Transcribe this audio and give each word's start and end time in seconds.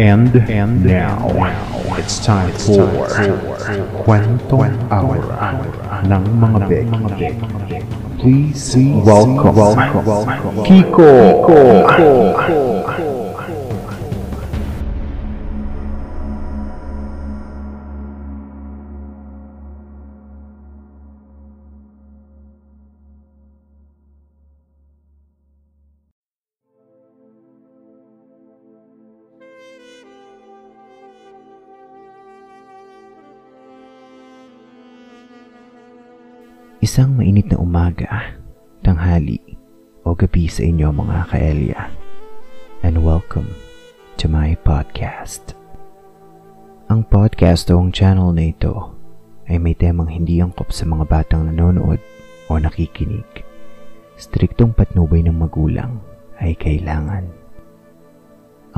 And, 0.00 0.32
and 0.48 0.82
now, 0.82 1.28
it's 2.00 2.24
time 2.24 2.48
for 2.56 2.88
Kwentong 4.00 4.72
Aura 4.88 5.60
ng 6.08 6.24
mga 6.40 6.58
Becky. 6.72 7.36
Please 8.16 8.80
welcome, 9.04 9.76
Kiko! 10.64 11.12
Isang 12.00 12.16
mainit 12.40 12.79
na 37.50 37.58
umaga, 37.58 38.38
tanghali, 38.86 39.42
o 40.06 40.14
gabi 40.14 40.46
sa 40.46 40.62
inyo 40.62 40.94
mga 40.94 41.34
kaelya. 41.34 41.80
And 42.86 43.02
welcome 43.02 43.50
to 44.22 44.30
my 44.30 44.54
podcast. 44.62 45.58
Ang 46.86 47.02
podcast 47.10 47.66
o 47.74 47.82
ang 47.82 47.90
channel 47.90 48.30
na 48.30 48.54
ito 48.54 48.94
ay 49.50 49.58
may 49.58 49.74
temang 49.74 50.06
hindi 50.06 50.38
angkop 50.38 50.70
sa 50.70 50.86
mga 50.86 51.10
batang 51.10 51.50
nanonood 51.50 51.98
o 52.46 52.54
nakikinig. 52.54 53.26
Striktong 54.14 54.70
patnubay 54.70 55.26
ng 55.26 55.34
magulang 55.34 55.98
ay 56.38 56.54
kailangan. 56.54 57.26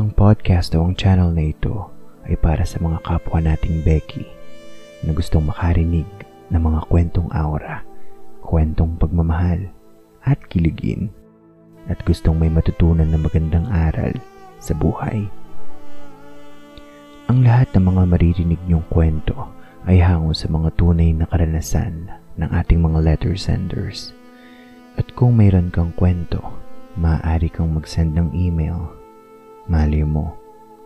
Ang 0.01 0.17
podcast 0.17 0.73
o 0.73 0.81
ang 0.81 0.97
channel 0.97 1.29
na 1.29 1.53
ito 1.53 1.93
ay 2.25 2.41
para 2.41 2.65
sa 2.65 2.81
mga 2.81 3.05
kapwa 3.05 3.37
nating 3.37 3.85
Becky 3.85 4.25
na 5.05 5.13
gustong 5.13 5.45
makarinig 5.45 6.09
ng 6.49 6.63
mga 6.63 6.89
kwentong 6.89 7.29
aura 7.37 7.92
kwentong 8.43 8.99
pagmamahal 8.99 9.71
at 10.27 10.39
kiligin 10.51 11.09
at 11.87 11.99
gustong 12.07 12.39
may 12.39 12.51
matutunan 12.51 13.09
na 13.09 13.19
magandang 13.19 13.67
aral 13.71 14.15
sa 14.63 14.75
buhay. 14.75 15.27
Ang 17.31 17.47
lahat 17.47 17.71
ng 17.73 17.85
mga 17.87 18.03
maririnig 18.13 18.61
niyong 18.69 18.87
kwento 18.93 19.49
ay 19.89 19.99
hango 19.99 20.37
sa 20.37 20.47
mga 20.53 20.75
tunay 20.79 21.11
na 21.17 21.27
karanasan 21.27 22.07
ng 22.39 22.51
ating 22.53 22.79
mga 22.83 22.99
letter 23.03 23.35
senders. 23.35 24.15
At 25.01 25.09
kung 25.17 25.41
mayroon 25.41 25.73
kang 25.73 25.97
kwento, 25.97 26.39
maaari 27.01 27.49
kang 27.49 27.73
mag-send 27.73 28.13
ng 28.15 28.37
email. 28.37 28.93
Mali 29.67 30.05
mo, 30.05 30.37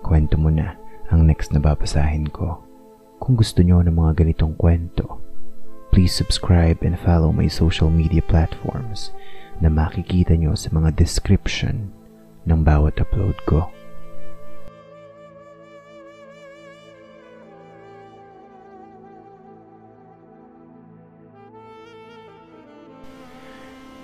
kwento 0.06 0.38
mo 0.38 0.48
na 0.48 0.78
ang 1.10 1.26
next 1.26 1.50
na 1.50 1.58
babasahin 1.58 2.30
ko. 2.30 2.62
Kung 3.18 3.34
gusto 3.34 3.66
niyo 3.66 3.82
ng 3.82 3.96
mga 3.96 4.22
ganitong 4.22 4.54
kwento, 4.54 5.25
please 5.96 6.12
subscribe 6.12 6.76
and 6.82 7.00
follow 7.00 7.32
my 7.32 7.48
social 7.48 7.88
media 7.88 8.20
platforms 8.20 9.16
na 9.64 9.72
makikita 9.72 10.36
nyo 10.36 10.52
sa 10.52 10.68
mga 10.68 10.92
description 10.92 11.88
ng 12.44 12.60
bawat 12.60 13.00
upload 13.00 13.32
ko. 13.48 13.64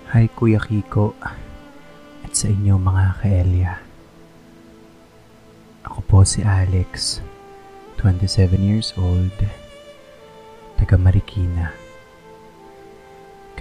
Hi 0.09 0.25
Kuya 0.33 0.57
Kiko 0.65 1.13
at 2.25 2.33
sa 2.33 2.49
inyo 2.49 2.81
mga 2.81 3.21
kaelya. 3.21 3.73
Ako 5.85 6.01
po 6.09 6.25
si 6.25 6.41
Alex, 6.41 7.21
27 8.01 8.57
years 8.65 8.97
old, 8.97 9.37
taga 10.81 10.97
Marikina. 10.97 11.82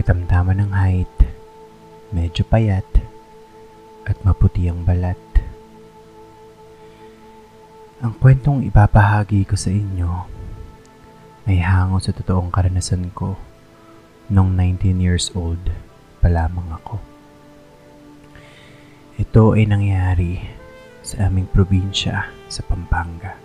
Katamtaman 0.03 0.59
ng 0.59 0.75
height, 0.75 1.15
medyo 2.11 2.43
payat, 2.51 2.83
at 4.03 4.19
maputi 4.27 4.67
ang 4.67 4.83
balat. 4.83 5.15
Ang 8.03 8.11
kwentong 8.19 8.67
ipapahagi 8.67 9.47
ko 9.47 9.55
sa 9.55 9.71
inyo 9.71 10.11
ay 11.47 11.63
hango 11.63 12.03
sa 12.03 12.11
totoong 12.11 12.51
karanasan 12.51 13.15
ko 13.15 13.39
nung 14.27 14.59
19 14.59 14.99
years 14.99 15.31
old 15.39 15.71
pa 16.19 16.27
lamang 16.27 16.67
ako. 16.83 16.99
Ito 19.23 19.55
ay 19.55 19.71
nangyari 19.71 20.43
sa 21.07 21.31
aming 21.31 21.47
probinsya 21.47 22.27
sa 22.51 22.67
Pampanga. 22.67 23.39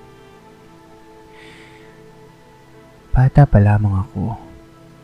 Bata 3.13 3.45
pa 3.45 3.61
lamang 3.61 4.09
ako, 4.09 4.46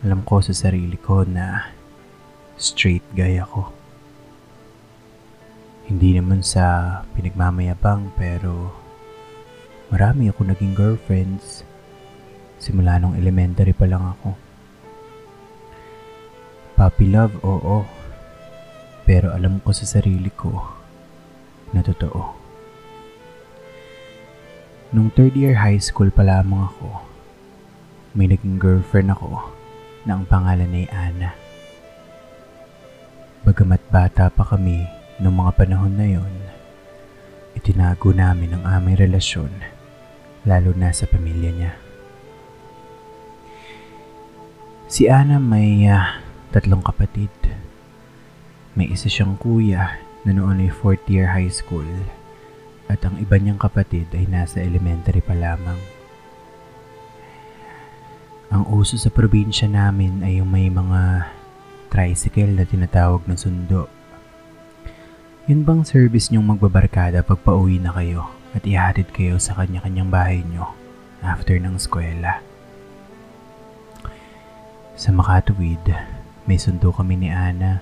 alam 0.03 0.19
ko 0.27 0.43
sa 0.43 0.51
sarili 0.51 0.99
ko 0.99 1.23
na 1.23 1.71
straight 2.59 3.07
guy 3.15 3.39
ako. 3.39 3.71
Hindi 5.87 6.19
naman 6.19 6.43
sa 6.43 6.99
pinagmamayabang 7.15 8.11
pero 8.19 8.75
marami 9.87 10.27
ako 10.27 10.51
naging 10.51 10.75
girlfriends 10.75 11.63
simula 12.59 12.99
nung 12.99 13.15
elementary 13.15 13.71
pa 13.71 13.87
lang 13.87 14.03
ako. 14.03 14.35
Puppy 16.75 17.07
love, 17.07 17.39
oo. 17.39 17.87
Pero 19.07 19.31
alam 19.31 19.63
ko 19.63 19.71
sa 19.71 19.87
sarili 19.87 20.31
ko 20.35 20.67
na 21.71 21.79
totoo. 21.79 22.35
Nung 24.91 25.15
third 25.15 25.39
year 25.39 25.63
high 25.63 25.79
school 25.79 26.11
pa 26.11 26.27
lamang 26.27 26.67
ako, 26.67 27.07
may 28.19 28.27
naging 28.27 28.59
girlfriend 28.59 29.07
ako 29.07 29.62
na 30.03 30.19
ang 30.19 30.27
pangalan 30.27 30.71
ay 30.71 30.87
Ana. 30.91 31.31
Bagamat 33.43 33.81
bata 33.91 34.31
pa 34.31 34.43
kami 34.47 34.87
noong 35.19 35.37
mga 35.43 35.51
panahon 35.55 35.93
na 35.95 36.07
yon, 36.07 36.33
itinago 37.55 38.15
namin 38.15 38.55
ang 38.55 38.63
aming 38.63 38.99
relasyon 38.99 39.51
lalo 40.43 40.71
na 40.75 40.91
sa 40.91 41.07
pamilya 41.07 41.51
niya. 41.51 41.73
Si 44.87 45.09
Ana 45.09 45.41
may 45.41 45.87
uh, 45.89 46.23
tatlong 46.53 46.85
kapatid. 46.85 47.33
May 48.77 48.93
isa 48.93 49.09
siyang 49.09 49.41
kuya 49.41 49.97
na 50.21 50.31
noon 50.37 50.61
ay 50.61 50.69
fourth 50.69 51.01
year 51.09 51.33
high 51.33 51.49
school 51.49 51.87
at 52.85 53.01
ang 53.01 53.17
iba 53.17 53.41
niyang 53.41 53.57
kapatid 53.57 54.05
ay 54.13 54.29
nasa 54.29 54.61
elementary 54.61 55.17
pa 55.17 55.33
lamang. 55.33 55.81
Ang 58.53 58.69
uso 58.69 59.01
sa 59.01 59.09
probinsya 59.09 59.65
namin 59.65 60.21
ay 60.21 60.37
yung 60.37 60.53
may 60.53 60.69
mga 60.69 61.25
tricycle 61.89 62.53
na 62.53 62.61
tinatawag 62.69 63.25
na 63.25 63.33
sundo. 63.33 63.89
Yun 65.49 65.65
bang 65.65 65.81
service 65.81 66.29
niyong 66.29 66.53
magbabarkada 66.53 67.25
pag 67.25 67.41
pauwi 67.41 67.81
na 67.81 67.89
kayo 67.89 68.29
at 68.53 68.61
ihatid 68.61 69.09
kayo 69.09 69.41
sa 69.41 69.57
kanya-kanyang 69.57 70.13
bahay 70.13 70.45
niyo 70.45 70.69
after 71.25 71.57
ng 71.57 71.81
eskwela. 71.81 72.45
Sa 74.93 75.09
Makatuwid, 75.09 75.89
may 76.45 76.61
sundo 76.61 76.93
kami 76.93 77.17
ni 77.17 77.33
Ana 77.33 77.81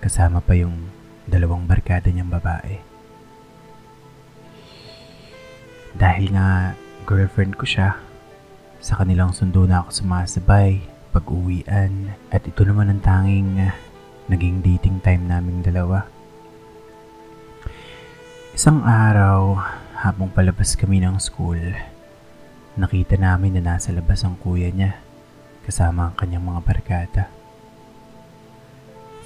kasama 0.00 0.40
pa 0.40 0.56
yung 0.56 0.88
dalawang 1.28 1.68
barkada 1.68 2.08
niyang 2.08 2.32
babae. 2.32 2.80
Dahil 5.92 6.32
nga 6.32 6.72
girlfriend 7.04 7.60
ko 7.60 7.68
siya, 7.68 8.00
sa 8.80 8.96
kanilang 8.96 9.36
sundo 9.36 9.68
na 9.68 9.84
ako 9.84 10.00
sumasabay 10.00 10.80
pag 11.12 11.24
uwian 11.28 12.16
at 12.32 12.40
ito 12.48 12.64
naman 12.64 12.88
ang 12.88 13.04
tanging 13.04 13.60
uh, 13.60 13.76
naging 14.32 14.64
dating 14.64 14.96
time 15.04 15.28
naming 15.28 15.60
dalawa. 15.60 16.08
Isang 18.56 18.80
araw, 18.80 19.60
habang 20.00 20.32
palabas 20.32 20.72
kami 20.80 21.04
ng 21.04 21.20
school, 21.20 21.60
nakita 22.78 23.20
namin 23.20 23.60
na 23.60 23.76
nasa 23.76 23.92
labas 23.92 24.24
ang 24.24 24.40
kuya 24.40 24.72
niya 24.72 24.96
kasama 25.68 26.08
ang 26.08 26.14
kanyang 26.16 26.48
mga 26.48 26.60
barkada. 26.64 27.24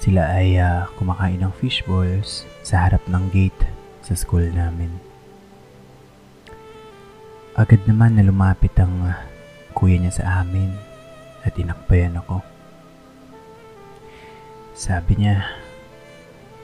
Sila 0.03 0.35
ay 0.35 0.59
uh, 0.59 0.91
kumakain 0.99 1.39
ng 1.39 1.55
fishballs 1.55 2.43
sa 2.59 2.83
harap 2.83 3.01
ng 3.07 3.31
gate 3.31 3.71
sa 4.03 4.19
school 4.19 4.43
namin. 4.51 4.91
Agad 7.55 7.87
naman 7.87 8.19
na 8.19 8.27
lumapit 8.27 8.75
ang 8.75 8.93
uh, 8.99 9.15
kuya 9.75 9.99
niya 9.99 10.23
sa 10.23 10.41
amin 10.41 10.71
at 11.43 11.53
inakbayan 11.59 12.15
ako. 12.15 12.39
Sabi 14.71 15.19
niya, 15.19 15.45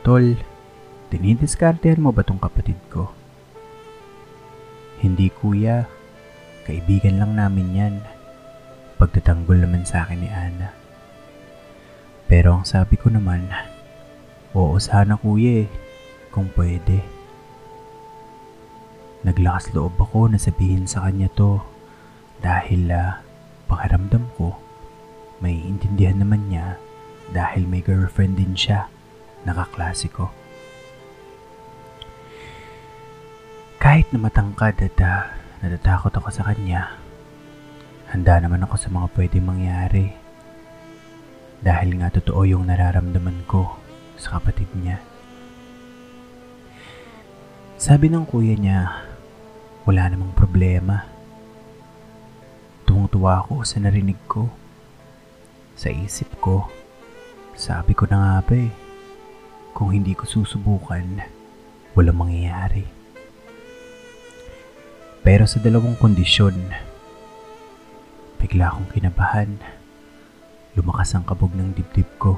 Tol, 0.02 0.40
dinidiskartehan 1.14 2.02
mo 2.02 2.10
ba 2.16 2.26
tong 2.26 2.42
kapatid 2.42 2.80
ko? 2.90 3.12
Hindi 5.04 5.30
kuya, 5.30 5.86
kaibigan 6.66 7.20
lang 7.22 7.38
namin 7.38 7.78
yan. 7.78 7.96
Pagtatanggol 8.98 9.62
naman 9.62 9.86
sa 9.86 10.08
akin 10.08 10.20
ni 10.24 10.30
Ana. 10.32 10.74
Pero 12.26 12.58
ang 12.58 12.66
sabi 12.66 12.96
ko 12.96 13.12
naman, 13.12 13.46
oo 14.56 14.80
sana 14.80 15.20
kuya 15.20 15.68
eh, 15.68 15.70
kung 16.32 16.50
pwede. 16.58 17.04
Naglakas 19.22 19.76
loob 19.78 19.94
ako 20.02 20.34
na 20.34 20.40
sabihin 20.42 20.90
sa 20.90 21.06
kanya 21.06 21.30
to 21.38 21.62
dahil 22.42 22.90
uh, 22.90 23.22
pakiramdam 23.70 24.26
ko 24.36 24.58
may 25.42 25.58
intindihan 25.58 26.22
naman 26.22 26.50
niya 26.50 26.78
dahil 27.32 27.64
may 27.66 27.80
girlfriend 27.80 28.36
din 28.36 28.54
siya, 28.54 28.92
nakaklase 29.48 30.12
ko. 30.12 30.30
Kahit 33.82 34.12
na 34.14 34.22
matangkad 34.22 34.78
at 34.78 34.98
uh, 35.02 35.26
natatakot 35.64 36.14
ako 36.14 36.30
sa 36.30 36.46
kanya, 36.52 36.94
handa 38.14 38.38
naman 38.38 38.62
ako 38.68 38.76
sa 38.78 38.90
mga 38.94 39.08
pwedeng 39.16 39.48
mangyari. 39.48 40.14
Dahil 41.62 41.98
nga 41.98 42.12
totoo 42.14 42.46
yung 42.46 42.68
nararamdaman 42.68 43.48
ko 43.48 43.80
sa 44.20 44.38
kapatid 44.38 44.70
niya. 44.78 45.02
Sabi 47.82 48.14
ng 48.14 48.30
kuya 48.30 48.54
niya, 48.54 49.02
wala 49.90 50.06
namang 50.14 50.38
problema. 50.38 51.11
Tuwang-tuwa 53.02 53.42
ako 53.42 53.66
sa 53.66 53.82
narinig 53.82 54.22
ko. 54.30 54.46
Sa 55.74 55.90
isip 55.90 56.38
ko, 56.38 56.70
sabi 57.58 57.98
ko 57.98 58.06
na 58.06 58.18
nga 58.22 58.38
ba 58.46 58.54
eh, 58.54 58.70
kung 59.74 59.90
hindi 59.90 60.14
ko 60.14 60.30
susubukan, 60.30 61.26
walang 61.98 62.22
mangyayari. 62.22 62.86
Pero 65.26 65.50
sa 65.50 65.58
dalawang 65.58 65.98
kondisyon, 65.98 66.54
bigla 68.38 68.70
akong 68.70 68.94
kinabahan. 68.94 69.58
Lumakas 70.78 71.18
ang 71.18 71.26
kabog 71.26 71.58
ng 71.58 71.74
dibdib 71.74 72.06
ko. 72.22 72.38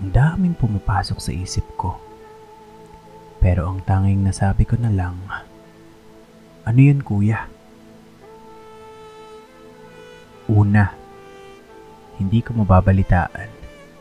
Ang 0.00 0.08
daming 0.08 0.56
pumapasok 0.56 1.20
sa 1.20 1.36
isip 1.36 1.68
ko. 1.76 2.00
Pero 3.44 3.68
ang 3.68 3.84
tanging 3.84 4.24
nasabi 4.24 4.64
ko 4.64 4.80
na 4.80 4.88
lang, 4.88 5.20
ano 6.64 6.80
yan 6.80 7.04
kuya? 7.04 7.59
Una, 10.50 10.90
hindi 12.18 12.42
ko 12.42 12.58
mababalitaan 12.58 13.50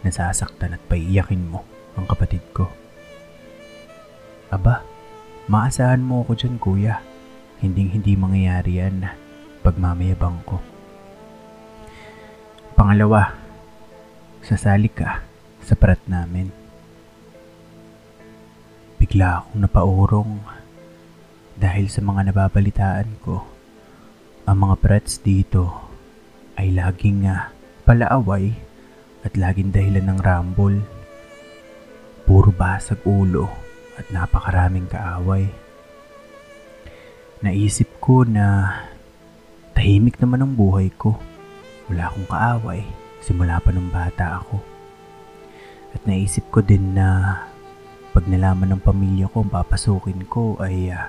na 0.02 0.10
sasaktan 0.10 0.74
at 0.74 0.82
paiyakin 0.90 1.46
mo 1.46 1.62
ang 1.94 2.10
kapatid 2.10 2.42
ko. 2.58 2.66
Aba, 4.50 4.82
maasahan 5.46 6.02
mo 6.02 6.26
ako 6.26 6.34
dyan 6.34 6.58
kuya. 6.58 7.06
Hinding 7.62 7.94
hindi 7.94 8.18
mangyayari 8.18 8.82
yan 8.82 9.14
pagmamayabang 9.62 10.42
ko. 10.42 10.58
Pangalawa, 12.74 13.38
sasali 14.42 14.90
ka 14.90 15.22
sa 15.62 15.78
parat 15.78 16.02
namin. 16.10 16.50
Bigla 18.98 19.46
akong 19.46 19.60
napaurong 19.62 20.34
dahil 21.62 21.94
sa 21.94 22.02
mga 22.02 22.34
nababalitaan 22.34 23.22
ko. 23.22 23.46
Ang 24.50 24.58
mga 24.66 24.76
prats 24.82 25.22
dito 25.22 25.89
ay 26.60 26.76
laging 26.76 27.24
uh, 27.24 27.48
palaaway 27.88 28.52
at 29.24 29.32
laging 29.40 29.72
dahilan 29.72 30.12
ng 30.12 30.20
rambol. 30.20 30.76
Puro 32.28 32.52
basag 32.52 33.00
ulo 33.08 33.48
at 33.96 34.04
napakaraming 34.12 34.92
kaaway. 34.92 35.48
Naisip 37.40 37.88
ko 38.04 38.28
na 38.28 38.76
tahimik 39.72 40.20
naman 40.20 40.44
ang 40.44 40.54
buhay 40.60 40.92
ko. 41.00 41.16
Wala 41.88 42.12
akong 42.12 42.28
kaaway 42.28 42.84
simula 43.24 43.64
pa 43.64 43.72
nung 43.72 43.88
bata 43.88 44.44
ako. 44.44 44.60
At 45.96 46.04
naisip 46.04 46.52
ko 46.52 46.60
din 46.60 46.94
na 46.94 47.40
pag 48.12 48.28
nalaman 48.28 48.76
ng 48.76 48.84
pamilya 48.84 49.32
ko 49.32 49.48
ang 49.48 49.52
papasukin 49.54 50.28
ko 50.28 50.60
ay 50.60 50.92
uh, 50.92 51.08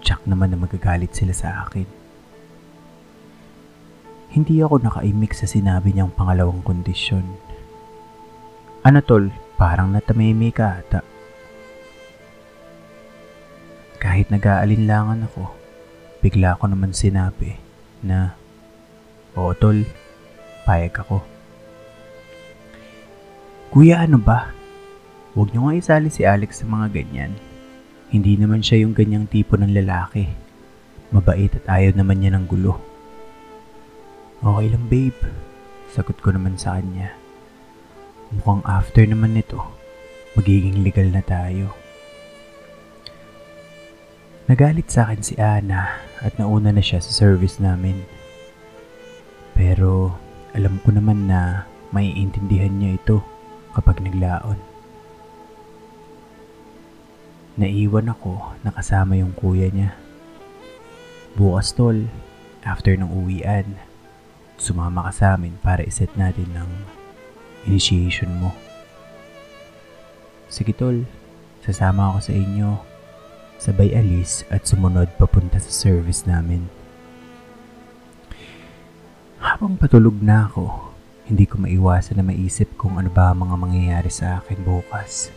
tsak 0.00 0.24
naman 0.24 0.50
na 0.50 0.58
magagalit 0.58 1.12
sila 1.12 1.36
sa 1.36 1.68
akin. 1.68 2.01
Hindi 4.32 4.64
ako 4.64 4.80
nakaimik 4.80 5.36
sa 5.36 5.44
sinabi 5.44 5.92
niyang 5.92 6.08
pangalawang 6.16 6.64
kondisyon. 6.64 7.20
Ano 8.80 9.04
tol, 9.04 9.28
parang 9.60 9.92
natamimi 9.92 10.48
ka 10.48 10.80
ata. 10.80 11.04
Kahit 14.00 14.32
nag-aalinlangan 14.32 15.28
ako, 15.28 15.52
bigla 16.24 16.56
ko 16.56 16.64
naman 16.64 16.96
sinabi 16.96 17.60
na, 18.00 18.32
Oo 19.36 19.52
tol, 19.52 19.84
payag 20.64 20.96
ako. 20.96 21.20
Kuya 23.68 24.08
ano 24.08 24.16
ba? 24.16 24.48
Huwag 25.36 25.52
niyo 25.52 25.68
nga 25.68 25.76
isali 25.76 26.08
si 26.08 26.24
Alex 26.24 26.64
sa 26.64 26.66
mga 26.72 26.88
ganyan. 26.88 27.36
Hindi 28.08 28.40
naman 28.40 28.64
siya 28.64 28.80
yung 28.88 28.96
ganyang 28.96 29.28
tipo 29.28 29.60
ng 29.60 29.76
lalaki. 29.76 30.24
Mabait 31.12 31.52
at 31.52 31.68
ayaw 31.68 32.00
naman 32.00 32.24
niya 32.24 32.32
ng 32.32 32.48
gulo. 32.48 32.91
Okay 34.42 34.74
lang 34.74 34.90
babe. 34.90 35.20
Sagot 35.94 36.18
ko 36.18 36.34
naman 36.34 36.58
sa 36.58 36.74
kanya. 36.74 37.14
Mukhang 38.34 38.66
after 38.66 39.06
naman 39.06 39.38
nito, 39.38 39.62
magiging 40.34 40.82
legal 40.82 41.06
na 41.14 41.22
tayo. 41.22 41.70
Nagalit 44.50 44.90
sa 44.90 45.06
akin 45.06 45.22
si 45.22 45.38
Ana 45.38 46.02
at 46.18 46.34
nauna 46.42 46.74
na 46.74 46.82
siya 46.82 46.98
sa 46.98 47.14
service 47.14 47.62
namin. 47.62 48.02
Pero 49.54 50.18
alam 50.58 50.82
ko 50.82 50.90
naman 50.90 51.30
na 51.30 51.70
maiintindihan 51.94 52.74
niya 52.74 52.98
ito 52.98 53.22
kapag 53.78 54.02
naglaon. 54.02 54.58
Naiwan 57.62 58.10
ako 58.10 58.58
nakasama 58.66 59.22
yung 59.22 59.38
kuya 59.38 59.70
niya. 59.70 59.94
Bukas 61.38 61.78
tol, 61.78 62.10
after 62.66 62.98
ng 62.98 63.06
uwian, 63.06 63.91
sumama 64.56 65.08
ka 65.08 65.12
sa 65.12 65.26
amin 65.36 65.56
para 65.60 65.84
iset 65.84 66.10
natin 66.16 66.48
ng 66.52 66.70
initiation 67.66 68.30
mo. 68.40 68.50
Sige 70.52 70.76
tol, 70.76 71.08
sasama 71.64 72.12
ako 72.12 72.18
sa 72.28 72.32
inyo. 72.36 72.70
Sabay 73.62 73.94
alis 73.94 74.42
at 74.50 74.66
sumunod 74.66 75.06
papunta 75.16 75.56
sa 75.62 75.70
service 75.70 76.26
namin. 76.26 76.66
Habang 79.38 79.78
patulog 79.78 80.18
na 80.18 80.50
ako, 80.50 80.92
hindi 81.30 81.46
ko 81.46 81.62
maiwasan 81.62 82.18
na 82.18 82.26
maisip 82.26 82.74
kung 82.74 82.98
ano 82.98 83.06
ba 83.08 83.30
mga 83.30 83.54
mangyayari 83.54 84.10
sa 84.10 84.42
akin 84.42 84.58
bukas. 84.66 85.30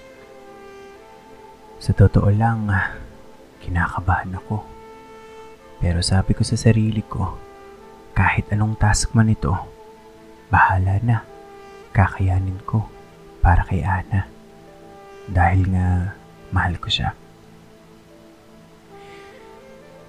Sa 1.77 1.93
totoo 1.93 2.33
lang, 2.33 2.65
kinakabahan 3.61 4.33
ako. 4.41 4.65
Pero 5.77 6.01
sabi 6.01 6.33
ko 6.33 6.41
sa 6.41 6.57
sarili 6.57 7.05
ko, 7.05 7.37
kahit 8.15 8.47
anong 8.55 8.79
task 8.79 9.11
man 9.11 9.27
ito, 9.27 9.51
bahala 10.47 10.97
na. 11.03 11.17
Kakayanin 11.91 12.59
ko 12.63 12.87
para 13.43 13.67
kay 13.67 13.83
Ana. 13.83 14.27
Dahil 15.27 15.67
nga 15.71 16.15
mahal 16.55 16.79
ko 16.79 16.87
siya. 16.87 17.11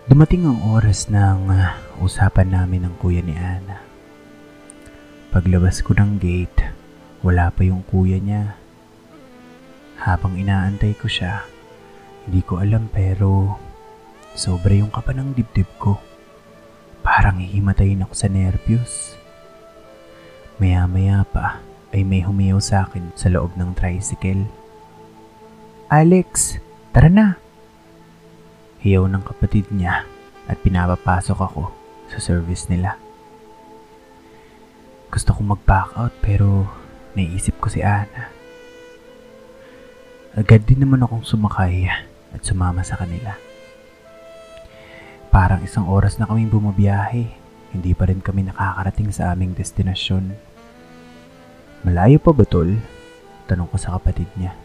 Dumating 0.07 0.47
ang 0.47 0.63
oras 0.71 1.11
ng 1.11 1.51
uh, 1.51 1.75
usapan 1.99 2.55
namin 2.55 2.87
ng 2.87 2.95
kuya 3.03 3.27
ni 3.27 3.35
Ana. 3.35 3.83
Paglabas 5.35 5.83
ko 5.83 5.99
ng 5.99 6.23
gate, 6.23 6.63
wala 7.27 7.51
pa 7.51 7.67
yung 7.67 7.83
kuya 7.83 8.23
niya. 8.23 8.55
Habang 9.99 10.39
inaantay 10.39 10.95
ko 10.95 11.11
siya, 11.11 11.43
hindi 12.23 12.39
ko 12.47 12.63
alam 12.63 12.87
pero 12.87 13.59
sobra 14.39 14.79
yung 14.79 14.95
kapa 14.95 15.11
ng 15.11 15.35
dibdib 15.35 15.67
ko. 15.83 15.99
Parang 17.07 17.39
hihimatayin 17.39 18.03
ako 18.03 18.15
sa 18.19 18.27
nervyos. 18.27 19.15
Maya-maya 20.59 21.23
pa 21.23 21.63
ay 21.95 22.03
may 22.03 22.27
humiyaw 22.27 22.59
sa 22.59 22.83
akin 22.83 23.15
sa 23.15 23.31
loob 23.31 23.55
ng 23.55 23.79
tricycle. 23.79 24.43
Alex, 25.87 26.59
tara 26.91 27.07
na! 27.07 27.39
Hiyaw 28.83 29.07
ng 29.07 29.23
kapatid 29.23 29.71
niya 29.71 30.03
at 30.51 30.59
pinapapasok 30.67 31.39
ako 31.39 31.71
sa 32.11 32.19
service 32.19 32.67
nila. 32.67 32.99
Gusto 35.07 35.31
kong 35.31 35.55
mag-back 35.55 35.95
out 35.95 36.15
pero 36.19 36.67
naisip 37.15 37.55
ko 37.63 37.71
si 37.71 37.87
Ana. 37.87 38.35
Agad 40.35 40.67
din 40.67 40.83
naman 40.83 41.07
akong 41.07 41.23
sumakay 41.23 41.87
at 42.35 42.43
sumama 42.43 42.83
sa 42.83 42.99
kanila. 42.99 43.46
Parang 45.37 45.61
isang 45.61 45.85
oras 45.85 46.17
na 46.17 46.25
kaming 46.25 46.49
bumabiyahe. 46.49 47.29
Hindi 47.77 47.93
pa 47.93 48.09
rin 48.09 48.25
kami 48.25 48.49
nakakarating 48.49 49.13
sa 49.13 49.37
aming 49.37 49.53
destinasyon. 49.53 50.33
Malayo 51.85 52.17
pa 52.17 52.33
ba 52.33 52.49
tol? 52.49 52.81
Tanong 53.45 53.69
ko 53.69 53.77
sa 53.77 54.01
kapatid 54.01 54.33
niya. 54.41 54.57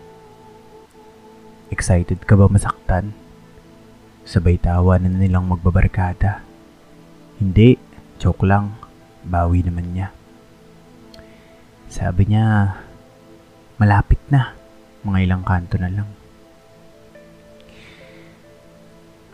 Excited 1.75 2.23
ka 2.23 2.39
ba 2.39 2.47
masaktan? 2.47 3.11
Sabay 4.23 4.55
tawa 4.55 4.95
na 4.95 5.11
nilang 5.11 5.43
magbabarkada. 5.51 6.39
Hindi, 7.35 7.75
joke 8.15 8.47
lang. 8.47 8.71
Bawi 9.27 9.67
naman 9.67 9.91
niya. 9.91 10.15
Sabi 11.91 12.31
niya, 12.31 12.79
malapit 13.75 14.23
na. 14.31 14.55
Mga 15.03 15.19
ilang 15.19 15.43
kanto 15.43 15.75
na 15.75 15.91
lang. 15.91 16.20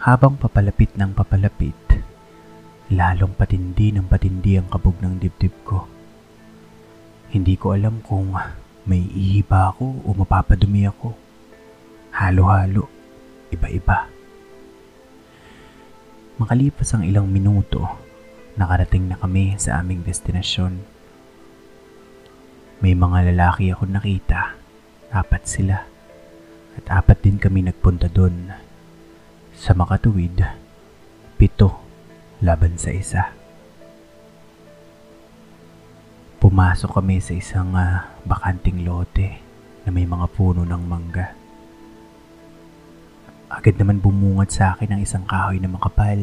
Habang 0.07 0.39
papalapit 0.39 0.95
ng 0.95 1.11
papalapit, 1.11 1.75
lalong 2.95 3.35
patindi 3.35 3.91
ng 3.91 4.07
patindi 4.07 4.55
ang 4.55 4.71
kabog 4.71 4.95
ng 5.03 5.19
dibdib 5.19 5.51
ko. 5.67 5.83
Hindi 7.27 7.59
ko 7.59 7.75
alam 7.75 7.99
kung 7.99 8.31
may 8.87 9.03
ihiba 9.03 9.67
ako 9.67 10.07
o 10.07 10.15
mapapadumi 10.15 10.87
ako. 10.87 11.11
Halo-halo, 12.15 12.87
iba-iba. 13.51 14.07
Makalipas 16.39 16.95
ang 16.95 17.03
ilang 17.03 17.27
minuto, 17.27 17.83
nakarating 18.55 19.11
na 19.11 19.19
kami 19.19 19.59
sa 19.59 19.83
aming 19.83 20.07
destinasyon. 20.07 20.87
May 22.79 22.95
mga 22.95 23.35
lalaki 23.35 23.75
ako 23.75 23.91
nakita, 23.91 24.55
apat 25.11 25.43
sila. 25.51 25.83
At 26.79 27.03
apat 27.03 27.27
din 27.27 27.43
kami 27.43 27.67
nagpunta 27.67 28.07
doon. 28.07 28.66
Sa 29.57 29.73
makatuwid, 29.73 30.37
pito 31.33 31.81
laban 32.45 32.77
sa 32.77 32.93
isa. 32.93 33.33
Pumasok 36.37 37.01
kami 37.01 37.17
sa 37.17 37.33
isang 37.33 37.73
uh, 37.73 38.05
bakanting 38.21 38.85
lote 38.85 39.41
na 39.81 39.89
may 39.89 40.05
mga 40.05 40.29
puno 40.29 40.61
ng 40.61 40.83
mangga. 40.85 41.33
Agad 43.49 43.81
naman 43.81 43.97
bumungad 43.97 44.53
sa 44.53 44.77
akin 44.77 44.93
ang 44.93 45.01
isang 45.01 45.25
kahoy 45.25 45.57
na 45.57 45.73
makapal. 45.73 46.21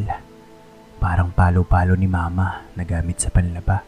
Parang 1.02 1.34
palo-palo 1.34 1.98
ni 1.98 2.06
mama 2.06 2.62
na 2.78 2.86
gamit 2.86 3.18
sa 3.18 3.34
panlaba. 3.34 3.82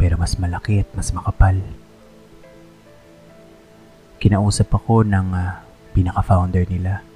Pero 0.00 0.16
mas 0.16 0.40
malaki 0.40 0.80
at 0.80 0.88
mas 0.96 1.12
makapal. 1.12 1.60
Kinausap 4.16 4.72
ako 4.72 5.04
ng 5.04 5.36
uh, 5.36 5.60
pinaka-founder 5.92 6.64
nila. 6.64 7.07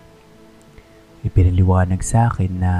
Ipinaliwanag 1.22 2.02
sa 2.02 2.26
akin 2.26 2.52
na 2.58 2.74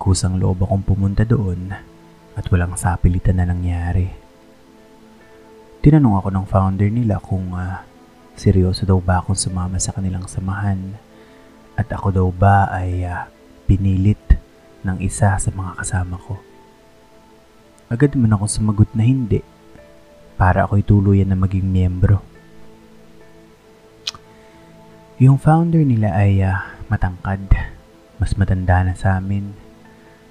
kusang 0.00 0.40
loob 0.40 0.64
akong 0.64 0.80
pumunta 0.80 1.28
doon 1.28 1.76
at 2.32 2.44
walang 2.48 2.72
sapilitan 2.72 3.36
na 3.36 3.44
nangyari. 3.44 4.08
Tinanong 5.84 6.16
ako 6.24 6.28
ng 6.32 6.46
founder 6.48 6.88
nila 6.88 7.20
kung 7.20 7.52
uh, 7.52 7.84
seryoso 8.32 8.88
daw 8.88 8.96
ba 8.96 9.20
akong 9.20 9.36
sumama 9.36 9.76
sa 9.76 9.92
kanilang 9.92 10.24
samahan 10.24 10.96
at 11.76 11.84
ako 11.92 12.08
daw 12.16 12.28
ba 12.32 12.72
ay 12.72 13.04
uh, 13.04 13.28
pinilit 13.68 14.40
ng 14.80 15.04
isa 15.04 15.36
sa 15.36 15.50
mga 15.52 15.84
kasama 15.84 16.16
ko. 16.16 16.40
Agad 17.92 18.16
naman 18.16 18.40
ako 18.40 18.44
sumagot 18.48 18.88
na 18.96 19.04
hindi 19.04 19.44
para 20.40 20.64
ako'y 20.64 20.80
tuluyan 20.80 21.28
na 21.28 21.36
maging 21.36 21.68
miyembro. 21.68 22.24
Yung 25.20 25.36
founder 25.36 25.84
nila 25.84 26.10
ay 26.16 26.40
uh, 26.40 26.58
matangkad, 26.94 27.50
mas 28.22 28.38
matanda 28.38 28.86
na 28.86 28.94
sa 28.94 29.18
amin. 29.18 29.50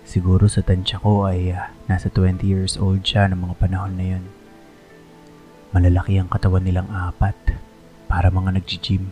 Siguro 0.08 0.48
sa 0.48 0.64
tansya 0.64 1.04
ko 1.04 1.28
ay 1.28 1.52
uh, 1.52 1.68
nasa 1.92 2.08
20 2.08 2.40
years 2.48 2.80
old 2.80 3.04
siya 3.04 3.28
ng 3.28 3.44
mga 3.44 3.56
panahon 3.60 4.00
na 4.00 4.16
yun. 4.16 4.26
Malalaki 5.76 6.16
ang 6.16 6.32
katawan 6.32 6.64
nilang 6.64 6.88
apat 6.88 7.36
para 8.08 8.32
mga 8.32 8.56
nag-gym. 8.56 9.12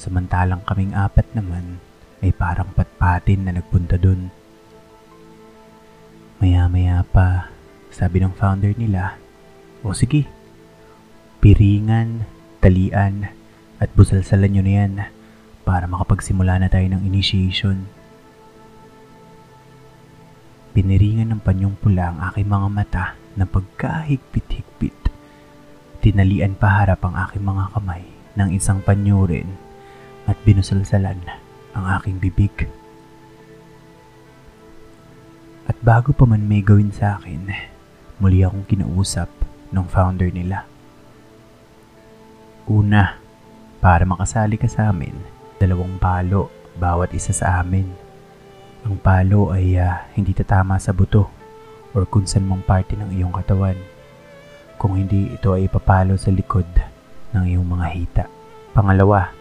Samantalang 0.00 0.64
kaming 0.64 0.96
apat 0.96 1.28
naman 1.36 1.76
ay 2.24 2.32
parang 2.32 2.72
patpatin 2.72 3.44
na 3.44 3.52
nagpunta 3.60 4.00
dun. 4.00 4.32
Maya-maya 6.40 7.04
pa, 7.04 7.52
sabi 7.92 8.24
ng 8.24 8.32
founder 8.32 8.72
nila, 8.76 9.20
o 9.84 9.92
sige, 9.92 10.28
piringan, 11.40 12.28
talian, 12.60 13.32
at 13.76 13.92
busalsalan 13.92 14.56
nyo 14.56 14.64
na 14.64 14.72
yan 14.72 14.94
para 15.66 15.90
makapagsimula 15.90 16.62
na 16.62 16.70
tayo 16.70 16.86
ng 16.86 17.02
initiation. 17.02 17.90
Piniringan 20.70 21.34
ng 21.34 21.42
panyong 21.42 21.74
pula 21.74 22.14
ang 22.14 22.18
aking 22.30 22.46
mga 22.46 22.68
mata 22.70 23.04
na 23.34 23.42
pagkahigpit-higpit 23.44 25.16
Tinalian 26.06 26.54
pa 26.54 26.70
harap 26.70 27.02
ang 27.02 27.18
aking 27.18 27.42
mga 27.42 27.74
kamay 27.74 28.06
ng 28.38 28.54
isang 28.54 28.78
panyo 28.78 29.26
rin 29.26 29.50
at 30.30 30.38
binusalsalan 30.46 31.18
ang 31.74 31.84
aking 31.98 32.22
bibig. 32.22 32.70
At 35.66 35.74
bago 35.82 36.14
pa 36.14 36.22
man 36.22 36.46
may 36.46 36.62
gawin 36.62 36.94
sa 36.94 37.18
akin, 37.18 37.50
muli 38.22 38.46
akong 38.46 38.70
kinausap 38.70 39.26
ng 39.74 39.86
founder 39.90 40.30
nila. 40.30 40.62
Una, 42.70 43.18
para 43.82 44.06
makasali 44.06 44.62
ka 44.62 44.70
sa 44.70 44.94
amin, 44.94 45.18
dalawang 45.56 45.96
palo 46.00 46.52
bawat 46.76 47.12
isa 47.16 47.32
sa 47.32 47.60
amin. 47.64 47.88
Ang 48.86 49.00
palo 49.00 49.50
ay 49.50 49.80
uh, 49.80 50.06
hindi 50.14 50.36
tatama 50.36 50.78
sa 50.78 50.94
buto 50.94 51.28
or 51.96 52.04
kung 52.04 52.28
saan 52.28 52.44
mong 52.44 52.62
parte 52.62 52.94
ng 52.94 53.12
iyong 53.16 53.32
katawan 53.32 53.76
kung 54.76 55.00
hindi 55.00 55.32
ito 55.32 55.56
ay 55.56 55.66
ipapalo 55.66 56.20
sa 56.20 56.28
likod 56.28 56.68
ng 57.32 57.44
iyong 57.48 57.64
mga 57.64 57.86
hita. 57.96 58.24
Pangalawa, 58.76 59.32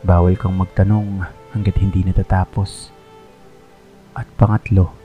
bawal 0.00 0.40
kang 0.40 0.56
magtanong 0.56 1.20
hanggat 1.52 1.76
hindi 1.78 2.00
natatapos. 2.00 2.88
At 4.16 4.24
pangatlo, 4.40 4.96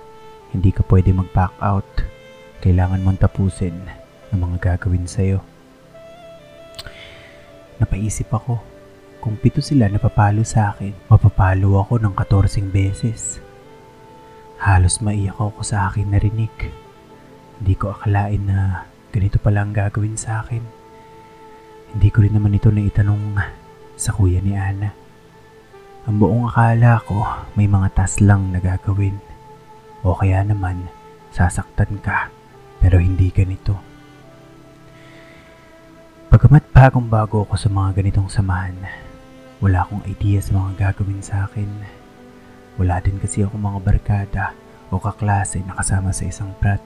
hindi 0.55 0.72
ka 0.72 0.88
pwede 0.88 1.12
mag-back 1.12 1.53
out. 1.60 1.88
Kailangan 2.63 3.03
mong 3.03 3.19
tapusin 3.19 3.75
ang 4.31 4.39
mga 4.48 4.58
gagawin 4.75 5.08
sa'yo. 5.08 5.43
Napaisip 7.79 8.31
ako, 8.31 8.63
kung 9.19 9.35
pito 9.35 9.59
sila 9.59 9.91
napapalo 9.91 10.47
sa 10.47 10.71
akin, 10.71 10.95
mapapalo 11.11 11.75
ako 11.83 11.99
ng 11.99 12.13
14 12.15 12.71
beses. 12.71 13.43
Halos 14.59 15.03
maiyak 15.03 15.35
ako 15.35 15.59
sa 15.59 15.91
akin 15.91 16.15
narinig. 16.15 16.51
Hindi 17.59 17.73
ko 17.75 17.91
akalain 17.91 18.47
na 18.47 18.88
ganito 19.11 19.35
pala 19.39 19.67
ang 19.67 19.75
gagawin 19.75 20.15
sa 20.15 20.43
akin. 20.43 20.63
Hindi 21.95 22.07
ko 22.15 22.23
rin 22.23 22.35
naman 22.35 22.55
ito 22.55 22.71
naitanong 22.71 23.39
sa 23.99 24.15
kuya 24.15 24.39
ni 24.39 24.55
Ana. 24.55 24.95
Ang 26.07 26.15
buong 26.15 26.47
akala 26.47 27.03
ko 27.03 27.27
may 27.59 27.67
mga 27.67 27.91
tas 27.91 28.23
lang 28.23 28.55
na 28.55 28.63
gagawin. 28.63 29.19
O 29.99 30.15
kaya 30.15 30.47
naman 30.47 30.88
sasaktan 31.35 31.99
ka 31.99 32.31
pero 32.79 33.03
hindi 33.03 33.27
ganito. 33.35 33.75
Pagamat 36.31 36.71
bagong 36.71 37.11
bago 37.11 37.43
ako 37.43 37.59
sa 37.59 37.67
mga 37.67 37.99
ganitong 37.99 38.29
samahan, 38.31 39.08
wala 39.59 39.83
akong 39.83 40.07
idea 40.07 40.39
sa 40.39 40.55
mga 40.55 40.71
gagawin 40.79 41.19
sa 41.19 41.43
akin. 41.47 41.67
Wala 42.79 43.03
din 43.03 43.19
kasi 43.19 43.43
ako 43.43 43.59
mga 43.59 43.79
barkada 43.83 44.45
o 44.87 44.95
kaklase 45.03 45.59
na 45.67 45.75
kasama 45.75 46.15
sa 46.15 46.23
isang 46.23 46.55
prat. 46.63 46.79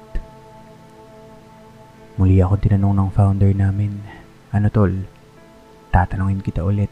Muli 2.17 2.41
ako 2.41 2.57
tinanong 2.57 2.97
ng 2.97 3.09
founder 3.13 3.53
namin, 3.53 4.01
ano 4.49 4.69
tol, 4.73 4.93
tatanungin 5.93 6.41
kita 6.41 6.65
ulit, 6.65 6.89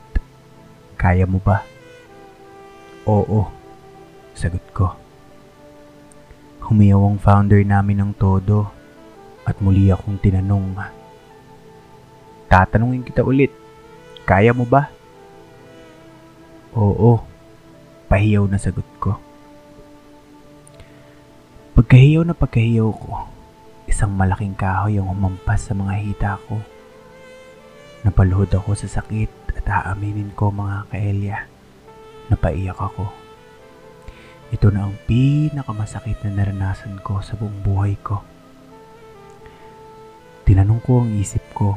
kaya 0.98 1.26
mo 1.26 1.42
ba? 1.42 1.66
Oo, 3.10 3.50
sagot 4.38 4.66
ko. 4.74 4.94
Humiyaw 6.62 7.02
ang 7.10 7.18
founder 7.18 7.62
namin 7.66 8.06
ng 8.06 8.12
todo 8.18 8.70
at 9.50 9.58
muli 9.58 9.90
akong 9.90 10.22
tinanong, 10.22 10.78
tatanungin 12.46 13.02
kita 13.02 13.26
ulit, 13.26 13.50
kaya 14.30 14.54
mo 14.54 14.66
ba? 14.66 15.01
Oo, 16.78 17.20
pahiyaw 18.08 18.48
na 18.48 18.60
sagot 18.60 18.88
ko. 19.02 19.20
Pagkahiyaw 21.76 22.24
na 22.28 22.36
pagkahiyaw 22.36 22.92
ko, 22.96 23.32
Isang 23.92 24.16
malaking 24.16 24.56
kahoy 24.56 24.96
ang 24.96 25.12
humampas 25.12 25.68
sa 25.68 25.76
mga 25.76 25.94
hita 26.00 26.40
ko. 26.48 26.64
Napaluhod 28.08 28.48
ako 28.56 28.72
sa 28.72 28.88
sakit 28.88 29.52
at 29.52 29.68
aaminin 29.68 30.32
ko 30.32 30.48
mga 30.48 30.88
kaelya. 30.88 31.38
Napaiyak 32.32 32.80
ako. 32.80 33.12
Ito 34.56 34.72
na 34.72 34.88
ang 34.88 34.96
pinakamasakit 35.12 36.24
na 36.24 36.40
naranasan 36.40 37.04
ko 37.04 37.20
sa 37.20 37.36
buong 37.36 37.60
buhay 37.68 38.00
ko. 38.00 38.24
Tinanong 40.48 40.82
ko 40.88 41.04
ang 41.04 41.12
isip 41.20 41.44
ko, 41.52 41.76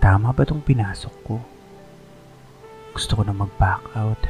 tama 0.00 0.32
ba 0.32 0.48
itong 0.48 0.64
pinasok 0.64 1.14
ko? 1.28 1.36
Gusto 2.96 3.20
ko 3.20 3.28
na 3.28 3.36
mag-back 3.36 3.92
out 3.92 4.24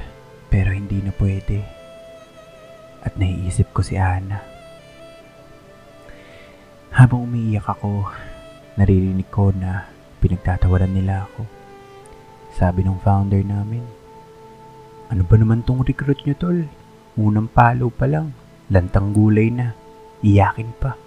pero 0.51 0.75
hindi 0.75 0.99
na 0.99 1.15
pwede. 1.23 1.63
At 3.07 3.15
naiisip 3.15 3.71
ko 3.71 3.79
si 3.79 3.95
Ana. 3.95 4.43
Habang 6.91 7.31
umiiyak 7.31 7.63
ako, 7.63 8.11
naririnig 8.75 9.31
ko 9.31 9.55
na 9.55 9.87
pinagtatawaran 10.19 10.91
nila 10.91 11.31
ako. 11.31 11.47
Sabi 12.59 12.83
ng 12.83 12.99
founder 13.07 13.47
namin, 13.47 13.87
Ano 15.15 15.23
ba 15.23 15.39
naman 15.39 15.63
tong 15.63 15.87
recruit 15.87 16.19
nyo 16.27 16.35
tol? 16.35 16.67
Unang 17.15 17.47
palo 17.47 17.87
pa 17.95 18.11
lang, 18.11 18.35
lantang 18.67 19.15
gulay 19.15 19.47
na, 19.47 19.79
iyakin 20.27 20.75
pa. 20.83 20.99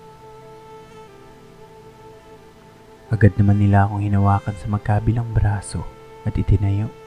Agad 3.11 3.35
naman 3.35 3.59
nila 3.59 3.83
akong 3.83 4.07
hinawakan 4.07 4.55
sa 4.55 4.71
magkabilang 4.71 5.27
braso 5.35 5.83
at 6.23 6.31
itinayo. 6.39 6.98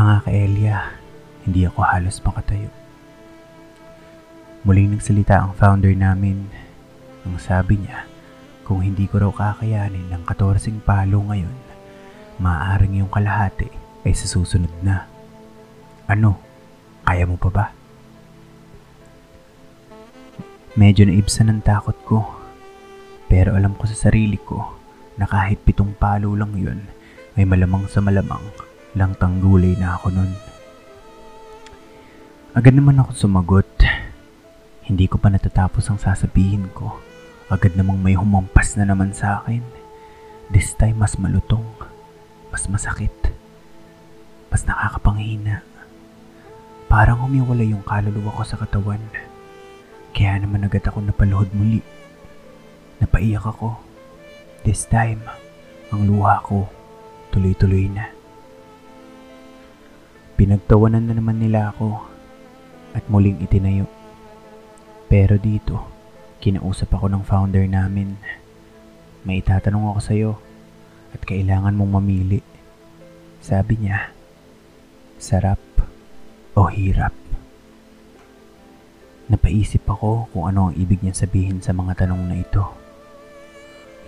Mga 0.00 0.16
kaelya, 0.24 0.76
hindi 1.44 1.68
ako 1.68 1.84
halos 1.84 2.24
makatayo. 2.24 2.72
Muling 4.64 4.96
nagsalita 4.96 5.44
ang 5.44 5.52
founder 5.52 5.92
namin. 5.92 6.48
Ang 7.28 7.36
sabi 7.36 7.76
niya, 7.76 8.08
kung 8.64 8.80
hindi 8.80 9.04
ko 9.04 9.20
raw 9.20 9.28
kakayanin 9.28 10.08
ng 10.08 10.24
14 10.24 10.80
palo 10.80 11.20
ngayon, 11.28 11.52
maaaring 12.40 13.04
yung 13.04 13.12
kalahati 13.12 13.68
ay 14.08 14.16
susunod 14.16 14.72
na. 14.80 15.04
Ano? 16.08 16.40
Kaya 17.04 17.28
mo 17.28 17.36
pa 17.36 17.50
ba? 17.52 17.66
Medyo 20.80 21.12
naibsan 21.12 21.52
ng 21.52 21.60
takot 21.60 21.98
ko. 22.08 22.24
Pero 23.28 23.52
alam 23.52 23.76
ko 23.76 23.84
sa 23.84 24.08
sarili 24.08 24.40
ko 24.40 24.64
na 25.20 25.28
kahit 25.28 25.60
pitong 25.60 25.92
palo 25.92 26.32
lang 26.32 26.56
yun, 26.56 26.88
ay 27.36 27.44
malamang 27.44 27.84
sa 27.84 28.00
malamang 28.00 28.69
lang 28.94 29.14
tanggulay 29.14 29.78
na 29.78 29.94
ako 29.94 30.10
nun. 30.10 30.32
Agad 32.50 32.74
naman 32.74 32.98
ako 32.98 33.14
sumagot. 33.14 33.70
Hindi 34.82 35.06
ko 35.06 35.22
pa 35.22 35.30
natatapos 35.30 35.86
ang 35.86 36.02
sasabihin 36.02 36.66
ko. 36.74 36.98
Agad 37.46 37.78
namang 37.78 38.02
may 38.02 38.18
humampas 38.18 38.74
na 38.74 38.82
naman 38.82 39.14
sa 39.14 39.38
akin. 39.42 39.62
This 40.50 40.74
time 40.74 40.98
mas 40.98 41.14
malutong, 41.14 41.66
mas 42.50 42.66
masakit, 42.66 43.14
mas 44.50 44.66
nakakapanghina. 44.66 45.62
Parang 46.90 47.22
humiwala 47.22 47.62
yung 47.62 47.86
kaluluwa 47.86 48.34
ko 48.34 48.42
sa 48.42 48.58
katawan. 48.58 48.98
Kaya 50.10 50.42
naman 50.42 50.66
agad 50.66 50.82
ako 50.90 51.06
napaluhod 51.06 51.54
muli. 51.54 51.86
Napaiyak 52.98 53.46
ako. 53.46 53.78
This 54.66 54.90
time, 54.90 55.22
ang 55.94 56.10
luha 56.10 56.42
ko 56.42 56.66
tuloy-tuloy 57.30 57.86
na. 57.94 58.19
Pinagtawanan 60.40 61.04
na 61.04 61.20
naman 61.20 61.36
nila 61.36 61.68
ako 61.68 62.00
at 62.96 63.04
muling 63.12 63.44
itinayo. 63.44 63.84
Pero 65.04 65.36
dito, 65.36 65.84
kinausap 66.40 66.96
ako 66.96 67.12
ng 67.12 67.28
founder 67.28 67.68
namin. 67.68 68.16
May 69.20 69.44
itatanong 69.44 69.92
ako 69.92 70.00
sa'yo 70.00 70.32
at 71.12 71.20
kailangan 71.28 71.76
mong 71.76 71.92
mamili. 71.92 72.40
Sabi 73.44 73.84
niya, 73.84 74.16
sarap 75.20 75.60
o 76.56 76.72
hirap. 76.72 77.12
Napaisip 79.28 79.84
ako 79.84 80.32
kung 80.32 80.48
ano 80.48 80.72
ang 80.72 80.74
ibig 80.80 81.04
niya 81.04 81.20
sabihin 81.20 81.60
sa 81.60 81.76
mga 81.76 82.08
tanong 82.08 82.32
na 82.32 82.40
ito. 82.40 82.64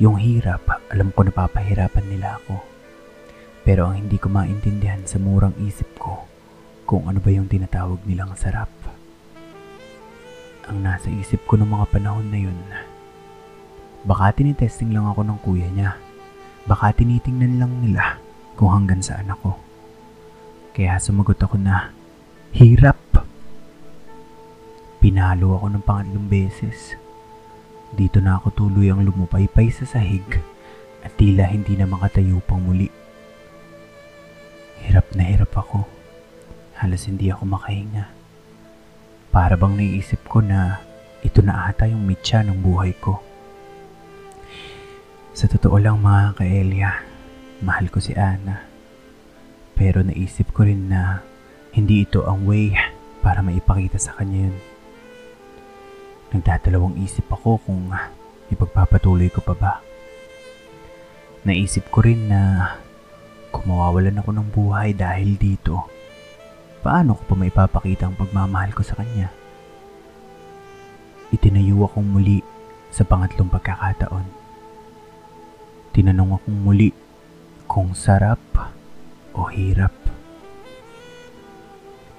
Yung 0.00 0.16
hirap, 0.16 0.64
alam 0.88 1.12
ko 1.12 1.28
napapahirapan 1.28 2.08
nila 2.08 2.40
ako. 2.40 2.71
Pero 3.62 3.86
ang 3.86 4.02
hindi 4.02 4.18
ko 4.18 4.26
maintindihan 4.26 5.06
sa 5.06 5.22
murang 5.22 5.54
isip 5.62 5.86
ko, 5.94 6.26
kung 6.82 7.06
ano 7.06 7.22
ba 7.22 7.30
yung 7.30 7.46
tinatawag 7.46 8.02
nilang 8.02 8.34
sarap. 8.34 8.70
Ang 10.66 10.82
nasa 10.82 11.10
isip 11.10 11.46
ko 11.46 11.54
ng 11.58 11.70
mga 11.70 11.86
panahon 11.94 12.26
na 12.26 12.38
yun, 12.42 12.58
baka 14.02 14.34
tinitesting 14.34 14.90
lang 14.90 15.06
ako 15.06 15.22
ng 15.22 15.38
kuya 15.42 15.68
niya. 15.70 15.94
Baka 16.62 16.94
tinitingnan 16.94 17.58
lang 17.58 17.72
nila 17.82 18.18
kung 18.54 18.70
hanggang 18.70 19.02
saan 19.02 19.30
ako. 19.30 19.58
Kaya 20.74 20.98
sumagot 21.02 21.38
ako 21.42 21.58
na, 21.58 21.90
hirap. 22.54 22.98
Pinalo 25.02 25.58
ako 25.58 25.66
ng 25.74 25.82
pangatlong 25.82 26.26
beses. 26.30 26.94
Dito 27.90 28.22
na 28.22 28.38
ako 28.38 28.54
tuluyang 28.54 29.02
lumupaypay 29.02 29.74
sa 29.74 29.84
sahig 29.84 30.24
at 31.02 31.10
tila 31.18 31.50
hindi 31.50 31.74
na 31.74 31.90
makatayo 31.90 32.38
pang 32.46 32.62
muli. 32.62 33.01
Hirap 34.82 35.14
na 35.14 35.22
hirap 35.22 35.54
ako. 35.54 35.86
Halos 36.82 37.06
hindi 37.06 37.30
ako 37.30 37.46
makahinga. 37.46 38.10
Para 39.30 39.54
bang 39.54 39.78
naisip 39.78 40.26
ko 40.26 40.42
na 40.42 40.82
ito 41.22 41.38
na 41.38 41.70
ata 41.70 41.86
yung 41.86 42.02
mitya 42.02 42.42
ng 42.42 42.58
buhay 42.58 42.90
ko. 42.98 43.22
Sa 45.32 45.46
totoo 45.46 45.78
lang 45.78 46.02
mga 46.02 46.42
kaelya, 46.42 46.90
mahal 47.62 47.86
ko 47.88 48.02
si 48.02 48.12
Ana. 48.18 48.66
Pero 49.78 50.02
naisip 50.02 50.50
ko 50.50 50.66
rin 50.66 50.90
na 50.90 51.22
hindi 51.72 52.02
ito 52.04 52.26
ang 52.26 52.44
way 52.44 52.74
para 53.22 53.40
maipakita 53.40 53.96
sa 53.96 54.18
kanya 54.18 54.50
yun. 54.50 54.56
Nagdadalawang 56.34 56.98
isip 57.00 57.30
ako 57.30 57.62
kung 57.62 57.88
ipagpapatuloy 58.50 59.30
ko 59.30 59.40
pa 59.46 59.54
ba. 59.54 59.72
Naisip 61.46 61.88
ko 61.88 62.02
rin 62.02 62.28
na 62.28 62.74
mawawalan 63.68 64.18
ako 64.18 64.30
ng 64.34 64.48
buhay 64.52 64.94
dahil 64.96 65.38
dito, 65.38 65.86
paano 66.80 67.18
ko 67.18 67.22
pa 67.28 67.34
maipapakita 67.38 68.08
ang 68.08 68.16
pagmamahal 68.18 68.74
ko 68.74 68.82
sa 68.82 68.98
kanya? 68.98 69.30
Itinayo 71.32 71.88
akong 71.88 72.06
muli 72.06 72.44
sa 72.92 73.06
pangatlong 73.08 73.48
pagkakataon. 73.48 74.26
Tinanong 75.96 76.40
akong 76.40 76.58
muli 76.60 76.92
kung 77.64 77.96
sarap 77.96 78.40
o 79.32 79.48
hirap. 79.48 79.92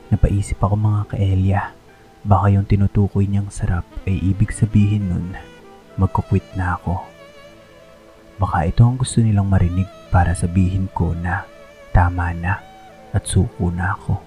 Napaisip 0.10 0.58
ako 0.58 0.74
mga 0.78 1.02
kaelya 1.14 1.62
Baka 2.24 2.56
yung 2.56 2.64
tinutukoy 2.64 3.28
niyang 3.28 3.52
sarap 3.52 3.84
ay 4.08 4.16
ibig 4.24 4.56
sabihin 4.56 5.12
nun, 5.12 5.36
magkukwit 6.00 6.48
na 6.56 6.80
ako. 6.80 7.04
Baka 8.40 8.72
ito 8.72 8.88
ang 8.88 8.96
gusto 8.96 9.20
nilang 9.20 9.52
marinig 9.52 9.92
para 10.14 10.38
sabihin 10.38 10.86
ko 10.94 11.18
na 11.18 11.42
tama 11.90 12.30
na 12.38 12.62
at 13.18 13.26
suko 13.26 13.74
na 13.74 13.98
ako. 13.98 14.22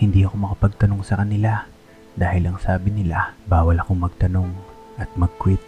Hindi 0.00 0.24
ako 0.24 0.40
makapagtanong 0.40 1.04
sa 1.04 1.20
kanila 1.20 1.68
dahil 2.16 2.48
ang 2.48 2.56
sabi 2.56 2.88
nila 2.96 3.36
bawal 3.44 3.76
akong 3.76 4.00
magtanong 4.00 4.56
at 4.96 5.12
magquit. 5.20 5.60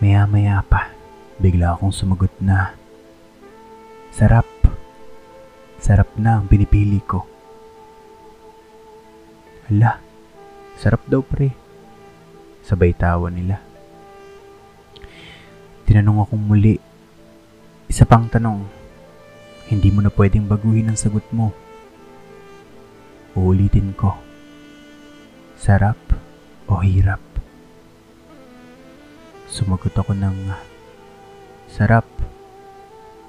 Maya 0.00 0.24
maya 0.24 0.64
pa, 0.64 0.88
bigla 1.36 1.76
akong 1.76 1.92
sumagot 1.92 2.32
na 2.40 2.72
sarap. 4.16 4.48
Sarap 5.80 6.16
na 6.16 6.40
ang 6.40 6.48
pinipili 6.48 7.04
ko. 7.04 7.28
Hala, 9.68 10.00
sarap 10.80 11.04
daw 11.04 11.20
pre. 11.20 11.52
Sabay 12.64 12.96
tawa 12.96 13.28
nila. 13.32 13.69
Tinanong 15.90 16.22
akong 16.22 16.46
muli. 16.46 16.78
Isa 17.90 18.06
pang 18.06 18.30
tanong. 18.30 18.62
Hindi 19.66 19.90
mo 19.90 20.06
na 20.06 20.14
pwedeng 20.14 20.46
baguhin 20.46 20.86
ang 20.86 20.94
sagot 20.94 21.26
mo. 21.34 21.50
Uulitin 23.34 23.90
ko. 23.98 24.14
Sarap 25.58 25.98
o 26.70 26.78
hirap? 26.78 27.18
Sumagot 29.50 29.90
ako 29.90 30.14
ng 30.14 30.54
sarap 31.66 32.06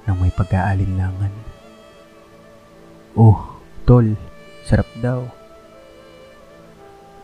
nang 0.06 0.21
may 0.21 0.30
pag-aalinlangan. 0.30 1.34
Oh, 3.17 3.58
tol, 3.89 4.06
sarap 4.69 4.86
daw. 5.02 5.26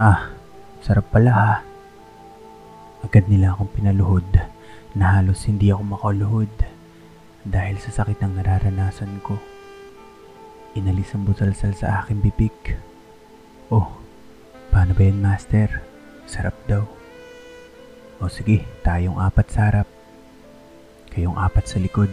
Ah, 0.01 0.33
sarap 0.81 1.05
pala 1.13 1.29
ha. 1.29 1.53
Agad 3.05 3.29
nila 3.29 3.53
akong 3.53 3.69
pinaluhod 3.77 4.56
na 4.97 5.21
halos 5.21 5.45
hindi 5.45 5.69
ako 5.69 5.93
makaluhod 5.93 6.49
dahil 7.45 7.77
sa 7.77 8.01
sakit 8.01 8.17
ng 8.17 8.41
nararanasan 8.41 9.21
ko. 9.21 9.37
Inalis 10.73 11.13
ang 11.13 11.29
butalsal 11.29 11.77
sa 11.77 12.01
aking 12.01 12.25
bibig. 12.25 12.53
Oh, 13.69 14.01
paano 14.73 14.97
ba 14.97 15.05
yan 15.05 15.21
master? 15.21 15.85
Sarap 16.25 16.57
daw. 16.65 16.89
O 18.17 18.25
sige, 18.25 18.65
tayong 18.81 19.21
apat 19.21 19.47
sa 19.53 19.69
harap. 19.69 19.87
Kayong 21.13 21.37
apat 21.37 21.69
sa 21.69 21.77
likod. 21.77 22.09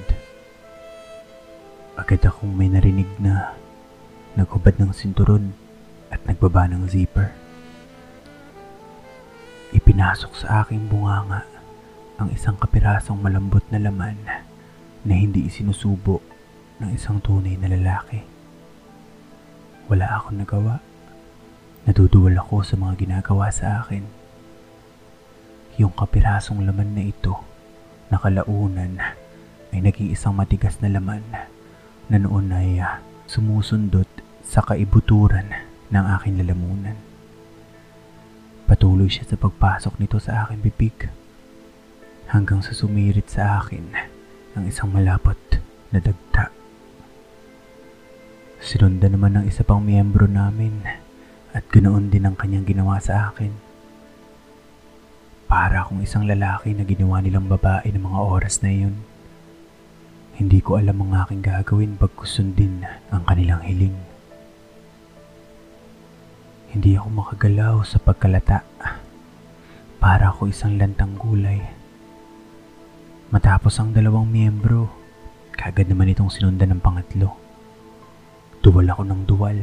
Agad 1.96 2.20
akong 2.20 2.52
may 2.52 2.68
narinig 2.68 3.08
na 3.16 3.56
naghubad 4.36 4.76
ng 4.76 4.92
sinturon 4.92 5.56
at 6.12 6.20
nagbaba 6.28 6.68
ng 6.68 6.84
zipper. 6.84 7.32
Ipinasok 9.72 10.36
sa 10.36 10.62
aking 10.62 10.84
bunganga 10.92 11.53
ang 12.14 12.30
isang 12.30 12.54
kapirasong 12.54 13.18
malambot 13.18 13.62
na 13.74 13.82
laman 13.82 14.14
na 15.02 15.12
hindi 15.18 15.50
isinusubo 15.50 16.22
ng 16.78 16.94
isang 16.94 17.18
tunay 17.18 17.58
na 17.58 17.66
lalaki. 17.74 18.22
Wala 19.90 20.06
akong 20.14 20.38
nagawa. 20.38 20.78
Naduduwal 21.84 22.38
ako 22.38 22.62
sa 22.62 22.78
mga 22.78 22.94
ginagawa 23.02 23.50
sa 23.50 23.82
akin. 23.82 24.06
Yung 25.76 25.90
kapirasong 25.92 26.62
laman 26.62 26.94
na 26.94 27.02
ito, 27.10 27.42
nakalaunan, 28.08 29.02
ay 29.74 29.82
naging 29.82 30.14
isang 30.14 30.38
matigas 30.38 30.78
na 30.78 30.86
laman 30.86 31.26
na 32.06 32.16
noon 32.22 32.54
ay 32.54 32.78
uh, 32.78 33.02
sumusundot 33.26 34.06
sa 34.46 34.62
kaibuturan 34.62 35.50
ng 35.90 36.04
aking 36.14 36.38
lalamunan. 36.38 36.94
Patuloy 38.70 39.10
siya 39.10 39.26
sa 39.26 39.36
pagpasok 39.36 39.98
nito 39.98 40.22
sa 40.22 40.46
aking 40.46 40.62
bibig 40.62 41.10
hanggang 42.30 42.64
sa 42.64 42.72
sumirit 42.72 43.28
sa 43.28 43.60
akin 43.60 43.92
ang 44.54 44.64
isang 44.68 44.92
malapot 44.92 45.38
na 45.90 45.98
dagta 45.98 46.54
Sinundan 48.64 49.12
naman 49.12 49.36
ng 49.36 49.44
isa 49.44 49.60
pang 49.60 49.84
miyembro 49.84 50.24
namin 50.24 50.88
at 51.52 51.68
ganoon 51.68 52.08
din 52.08 52.24
ang 52.24 52.32
kanyang 52.32 52.64
ginawa 52.64 52.96
sa 52.96 53.28
akin. 53.28 53.52
Para 55.44 55.84
akong 55.84 56.00
isang 56.00 56.24
lalaki 56.24 56.72
na 56.72 56.88
ginawa 56.88 57.20
nilang 57.20 57.44
babae 57.44 57.84
ng 57.92 58.00
mga 58.00 58.20
oras 58.24 58.64
na 58.64 58.72
iyon. 58.72 58.96
Hindi 60.40 60.64
ko 60.64 60.80
alam 60.80 60.96
ang 60.96 61.12
aking 61.12 61.44
gagawin 61.44 62.00
pag 62.00 62.16
sundin 62.24 62.88
ang 63.12 63.28
kanilang 63.28 63.60
hiling. 63.68 63.94
Hindi 66.72 66.96
ako 66.96 67.08
makagalaw 67.20 67.84
sa 67.84 68.00
pagkalata. 68.00 68.64
Para 70.00 70.32
ako 70.32 70.48
isang 70.48 70.80
lantang 70.80 71.20
gulay. 71.20 71.60
Matapos 73.34 73.82
ang 73.82 73.90
dalawang 73.90 74.30
miyembro, 74.30 74.94
kagad 75.58 75.90
naman 75.90 76.06
itong 76.14 76.30
sinundan 76.30 76.70
ng 76.70 76.78
pangatlo. 76.78 77.34
Duwal 78.62 78.86
ako 78.86 79.02
ng 79.10 79.26
duwal 79.26 79.58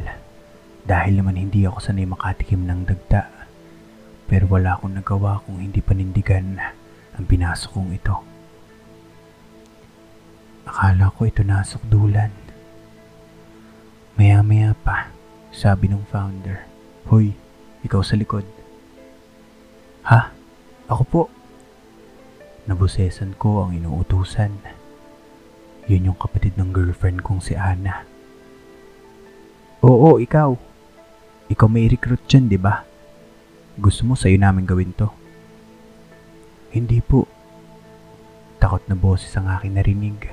dahil 0.84 1.16
naman 1.16 1.40
hindi 1.40 1.64
ako 1.64 1.80
sanay 1.80 2.04
makatikim 2.04 2.68
ng 2.68 2.84
dagda. 2.84 3.32
Pero 4.28 4.44
wala 4.52 4.76
akong 4.76 4.92
nagawa 4.92 5.40
kung 5.48 5.56
hindi 5.56 5.80
panindigan 5.80 6.60
ang 7.16 7.24
pinasok 7.24 7.72
kong 7.72 7.96
ito. 7.96 8.16
Akala 10.68 11.08
ko 11.08 11.24
ito 11.24 11.40
nasukdulan. 11.40 12.28
Maya-maya 14.20 14.76
pa, 14.84 15.08
sabi 15.48 15.88
ng 15.88 16.04
founder, 16.12 16.68
Hoy, 17.08 17.32
ikaw 17.80 18.04
sa 18.04 18.20
likod. 18.20 18.44
Ha? 20.04 20.28
Ako 20.92 21.04
po. 21.08 21.22
Nabusesan 22.70 23.34
ko 23.42 23.66
ang 23.66 23.74
inuutusan. 23.74 24.54
Yun 25.90 26.14
yung 26.14 26.18
kapatid 26.18 26.54
ng 26.54 26.70
girlfriend 26.70 27.26
kong 27.26 27.42
si 27.42 27.58
Ana. 27.58 28.06
Oo, 29.82 30.22
ikaw. 30.22 30.54
Ikaw 31.50 31.66
may 31.66 31.90
recruit 31.90 32.22
dyan, 32.30 32.46
di 32.46 32.54
ba? 32.54 32.86
Gusto 33.74 34.06
mo 34.06 34.14
sa'yo 34.14 34.38
namin 34.38 34.62
gawin 34.62 34.94
to? 34.94 35.10
Hindi 36.70 37.02
po. 37.02 37.26
Takot 38.62 38.86
na 38.86 38.94
boses 38.94 39.34
ang 39.34 39.50
aking 39.50 39.74
narinig 39.74 40.30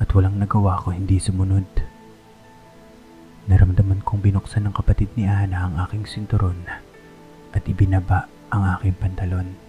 at 0.00 0.08
walang 0.16 0.40
nagawa 0.40 0.80
ko 0.80 0.96
hindi 0.96 1.20
sumunod. 1.20 1.68
Naramdaman 3.44 4.00
kong 4.00 4.24
binuksan 4.24 4.64
ng 4.64 4.72
kapatid 4.72 5.12
ni 5.12 5.28
Ana 5.28 5.68
ang 5.68 5.76
aking 5.84 6.08
sinturon 6.08 6.64
at 7.52 7.62
ibinaba 7.68 8.32
ang 8.48 8.64
aking 8.80 8.96
pantalon. 8.96 9.63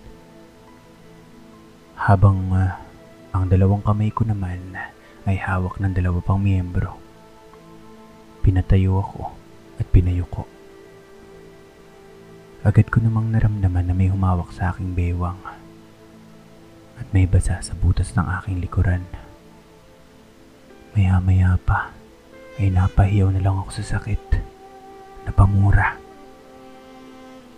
Habang 1.96 2.52
uh, 2.52 2.76
ang 3.32 3.48
dalawang 3.48 3.84
kamay 3.84 4.12
ko 4.12 4.28
naman 4.28 4.76
ay 5.24 5.40
hawak 5.40 5.80
ng 5.80 5.96
dalawa 5.96 6.20
pang 6.20 6.40
miyembro. 6.40 7.00
Pinatayo 8.44 9.00
ako 9.00 9.32
at 9.82 9.88
pinayuko. 9.90 10.44
Agad 12.66 12.90
ko 12.90 13.00
namang 13.00 13.30
naramdaman 13.32 13.88
na 13.88 13.96
may 13.96 14.10
humawak 14.10 14.50
sa 14.52 14.74
aking 14.74 14.98
bewang 14.98 15.38
at 16.96 17.08
may 17.12 17.28
basa 17.28 17.60
sa 17.62 17.74
butas 17.78 18.16
ng 18.16 18.26
aking 18.42 18.58
likuran. 18.64 19.04
Maya-maya 20.96 21.60
pa 21.62 21.92
ay 22.56 22.72
napahiyaw 22.72 23.36
na 23.36 23.44
lang 23.44 23.60
ako 23.60 23.84
sa 23.84 24.00
sakit. 24.00 24.22
Napamura. 25.28 26.00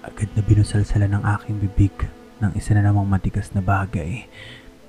Agad 0.02 0.30
na 0.34 0.42
binusalsala 0.42 1.06
ng 1.06 1.24
aking 1.38 1.56
bibig 1.62 1.94
ng 2.38 2.54
isa 2.54 2.78
na 2.78 2.86
namang 2.86 3.10
matigas 3.10 3.50
na 3.58 3.66
bagay 3.66 4.30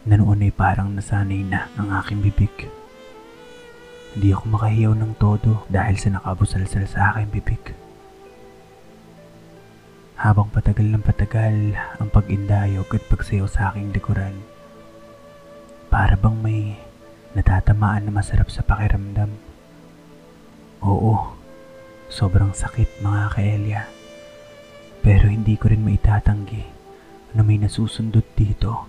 na 0.05 0.21
noon 0.21 0.45
ay 0.45 0.53
parang 0.53 0.93
nasanay 0.93 1.45
na 1.45 1.73
ang 1.81 1.89
aking 2.05 2.21
bibig. 2.21 2.53
Hindi 4.13 4.33
ako 4.33 4.45
makahiyaw 4.53 4.93
ng 4.97 5.13
todo 5.21 5.65
dahil 5.69 5.97
sa 5.97 6.17
nakabusalsal 6.17 6.85
sa 6.89 7.13
aking 7.13 7.29
bibig. 7.41 7.63
Habang 10.19 10.51
patagal 10.51 10.89
ng 10.89 11.05
patagal 11.05 11.79
ang 12.01 12.09
pag-indayog 12.11 12.89
at 12.91 13.05
pagsayaw 13.07 13.47
sa 13.47 13.71
aking 13.71 13.95
likuran, 13.95 14.35
para 15.89 16.19
bang 16.21 16.37
may 16.41 16.61
natatamaan 17.33 18.09
na 18.09 18.13
masarap 18.13 18.53
sa 18.53 18.61
pakiramdam. 18.67 19.31
Oo, 20.85 21.33
sobrang 22.13 22.53
sakit 22.53 23.01
mga 23.01 23.25
kaelya. 23.33 23.83
Pero 25.01 25.31
hindi 25.31 25.55
ko 25.57 25.71
rin 25.71 25.87
maitatanggi 25.87 26.78
na 27.37 27.45
may 27.45 27.61
nasusundot 27.61 28.25
dito 28.39 28.89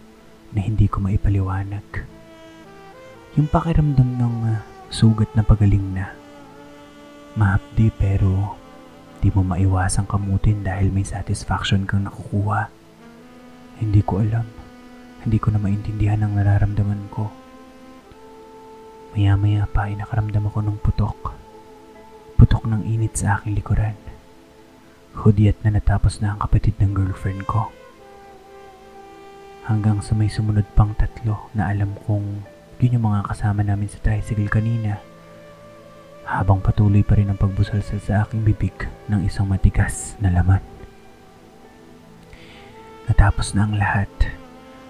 na 0.56 0.64
hindi 0.64 0.88
ko 0.88 1.04
maipaliwanag. 1.04 1.86
Yung 3.38 3.48
pakiramdam 3.52 4.18
ng 4.18 4.36
uh, 4.50 4.60
sugat 4.90 5.30
na 5.38 5.46
pagaling 5.46 5.94
na. 5.94 6.12
Mahapdi 7.38 7.94
pero 7.94 8.58
di 9.20 9.30
mo 9.30 9.46
maiwasang 9.46 10.08
kamutin 10.08 10.66
dahil 10.66 10.90
may 10.90 11.06
satisfaction 11.06 11.86
kang 11.86 12.08
nakukuha. 12.08 12.72
Hindi 13.80 14.02
ko 14.04 14.24
alam. 14.24 14.48
Hindi 15.24 15.38
ko 15.38 15.52
na 15.52 15.60
maintindihan 15.60 16.24
ang 16.24 16.40
nararamdaman 16.40 17.12
ko. 17.12 17.30
Maya-maya 19.14 19.68
pa 19.68 19.92
ay 19.92 20.00
nakaramdam 20.00 20.48
ako 20.48 20.60
ng 20.64 20.78
putok. 20.80 21.20
Putok 22.40 22.64
ng 22.72 22.88
init 22.88 23.20
sa 23.20 23.40
aking 23.40 23.58
likuran. 23.60 23.98
Hudyat 25.20 25.60
na 25.68 25.76
natapos 25.76 26.24
na 26.24 26.34
ang 26.34 26.40
kapatid 26.40 26.80
ng 26.80 26.96
girlfriend 26.96 27.44
ko. 27.44 27.74
Hanggang 29.70 30.02
sa 30.02 30.18
may 30.18 30.34
sumunod 30.34 30.66
pang 30.74 30.98
tatlo 30.98 31.54
na 31.54 31.70
alam 31.70 31.94
kong 32.10 32.42
yun 32.82 32.98
yung 32.98 33.06
mga 33.06 33.30
kasama 33.30 33.62
namin 33.62 33.86
sa 33.86 34.02
tricycle 34.02 34.50
kanina. 34.50 34.98
Habang 36.26 36.58
patuloy 36.58 37.06
pa 37.06 37.14
rin 37.14 37.30
ang 37.30 37.38
pagbusalsal 37.38 38.02
sa 38.02 38.26
aking 38.26 38.42
bibig 38.42 38.74
ng 39.14 39.22
isang 39.30 39.46
matigas 39.46 40.18
na 40.18 40.34
laman. 40.34 40.66
Natapos 43.06 43.54
na 43.54 43.70
ang 43.70 43.78
lahat 43.78 44.10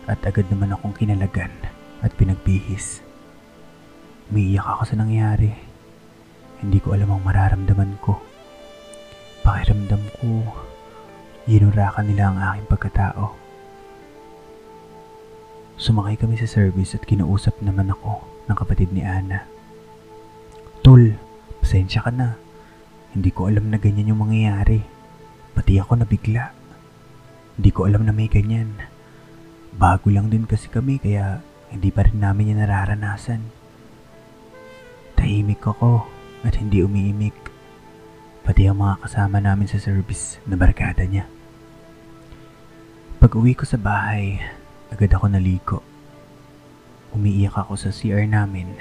at 0.07 0.23
agad 0.23 0.47
naman 0.47 0.71
akong 0.71 0.95
kinalagan 0.95 1.51
at 1.99 2.15
pinagbihis. 2.15 3.03
Umiiyak 4.31 4.63
ako 4.63 4.95
sa 4.95 4.95
nangyari. 4.95 5.59
Hindi 6.63 6.79
ko 6.79 6.95
alam 6.95 7.19
ang 7.19 7.27
mararamdaman 7.27 7.99
ko. 7.99 8.15
Pakiramdam 9.43 10.07
ko, 10.23 10.55
yinurakan 11.51 12.07
nila 12.07 12.31
ang 12.31 12.39
aking 12.39 12.67
pagkatao. 12.71 13.48
Sumakay 15.79 16.19
kami 16.19 16.35
sa 16.35 16.43
service 16.43 16.91
at 16.91 17.07
kinausap 17.07 17.55
naman 17.63 17.87
ako 17.87 18.27
ng 18.51 18.57
kapatid 18.59 18.91
ni 18.91 18.99
Ana. 18.99 19.47
Tol, 20.83 21.15
pasensya 21.63 22.03
ka 22.03 22.11
na. 22.11 22.35
Hindi 23.15 23.31
ko 23.31 23.47
alam 23.47 23.71
na 23.71 23.79
ganyan 23.79 24.11
yung 24.11 24.27
mangyayari. 24.27 24.83
Pati 25.55 25.79
ako 25.79 26.03
nabigla. 26.03 26.51
Hindi 27.55 27.71
ko 27.71 27.87
alam 27.87 28.03
na 28.03 28.11
may 28.11 28.27
ganyan. 28.27 28.75
Bago 29.71 30.11
lang 30.11 30.27
din 30.27 30.43
kasi 30.43 30.67
kami 30.67 30.99
kaya 30.99 31.39
hindi 31.71 31.95
pa 31.95 32.03
rin 32.03 32.19
namin 32.19 32.51
yan 32.51 32.59
nararanasan. 32.59 33.39
Tahimik 35.15 35.63
ako 35.63 36.11
at 36.43 36.59
hindi 36.59 36.83
umiimik. 36.83 37.39
Pati 38.43 38.67
ang 38.67 38.83
mga 38.83 39.07
kasama 39.07 39.39
namin 39.39 39.71
sa 39.71 39.79
service 39.79 40.43
na 40.43 40.59
barkada 40.59 41.07
niya. 41.07 41.23
Pag 43.23 43.31
uwi 43.31 43.55
ko 43.55 43.63
sa 43.63 43.79
bahay, 43.79 44.58
Agad 44.89 45.13
ako 45.13 45.29
naliko. 45.29 45.77
Umiiyak 47.13 47.53
ako 47.53 47.77
sa 47.77 47.93
CR 47.93 48.25
namin 48.25 48.73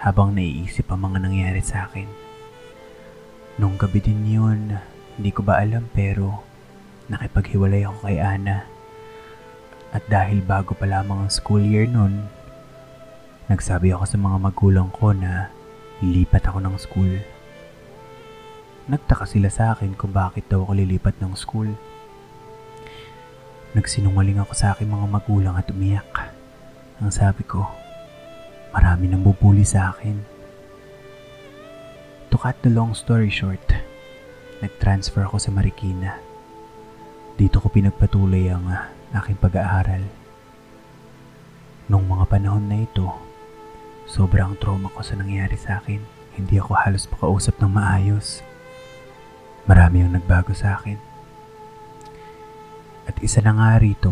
habang 0.00 0.32
naiisip 0.32 0.88
ang 0.88 1.12
mga 1.12 1.28
nangyari 1.28 1.60
sa 1.60 1.84
akin. 1.84 2.08
Nung 3.60 3.76
gabi 3.76 4.00
din 4.00 4.24
yun, 4.24 4.80
hindi 5.20 5.28
ko 5.28 5.44
ba 5.44 5.60
alam 5.60 5.92
pero 5.92 6.40
nakipaghiwalay 7.12 7.84
ako 7.84 8.08
kay 8.08 8.16
Ana. 8.16 8.64
At 9.92 10.08
dahil 10.08 10.40
bago 10.40 10.72
pa 10.72 10.88
lamang 10.88 11.28
ang 11.28 11.32
school 11.32 11.60
year 11.60 11.84
nun, 11.84 12.32
nagsabi 13.52 13.92
ako 13.92 14.08
sa 14.08 14.16
mga 14.16 14.36
magulang 14.40 14.88
ko 14.88 15.12
na 15.12 15.52
lilipat 16.00 16.48
ako 16.48 16.64
ng 16.64 16.76
school. 16.80 17.12
Nagtaka 18.88 19.28
sila 19.28 19.52
sa 19.52 19.76
akin 19.76 19.92
kung 20.00 20.16
bakit 20.16 20.48
daw 20.48 20.64
ako 20.64 20.80
lilipat 20.80 21.20
ng 21.20 21.36
school. 21.36 21.76
Nagsinungaling 23.72 24.36
ako 24.36 24.52
sa 24.52 24.76
aking 24.76 24.92
mga 24.92 25.06
magulang 25.08 25.56
at 25.56 25.64
umiyak. 25.72 26.28
Ang 27.00 27.08
sabi 27.08 27.40
ko, 27.40 27.64
marami 28.68 29.08
nang 29.08 29.24
bubuli 29.24 29.64
sa 29.64 29.96
akin. 29.96 30.20
To 32.28 32.36
cut 32.36 32.60
the 32.60 32.68
long 32.68 32.92
story 32.92 33.32
short, 33.32 33.64
nag-transfer 34.60 35.24
ako 35.24 35.40
sa 35.40 35.48
Marikina. 35.48 36.20
Dito 37.40 37.64
ko 37.64 37.72
pinagpatuloy 37.72 38.52
ang 38.52 38.68
uh, 38.68 38.92
aking 39.16 39.40
pag-aaral. 39.40 40.04
Nung 41.88 42.04
mga 42.12 42.28
panahon 42.28 42.68
na 42.68 42.84
ito, 42.84 43.08
sobrang 44.04 44.52
trauma 44.60 44.92
ko 44.92 45.00
sa 45.00 45.16
nangyari 45.16 45.56
sa 45.56 45.80
akin. 45.80 46.04
Hindi 46.36 46.60
ako 46.60 46.76
halos 46.76 47.08
makausap 47.08 47.56
ng 47.56 47.72
maayos. 47.72 48.44
Marami 49.64 50.04
ang 50.04 50.12
nagbago 50.12 50.52
sa 50.52 50.76
akin. 50.76 51.11
Isa 53.22 53.38
na 53.38 53.54
nga 53.54 53.78
rito 53.78 54.10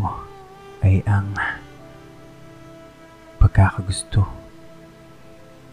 ay 0.86 1.02
ang 1.02 1.34
pagkakagusto 3.42 4.22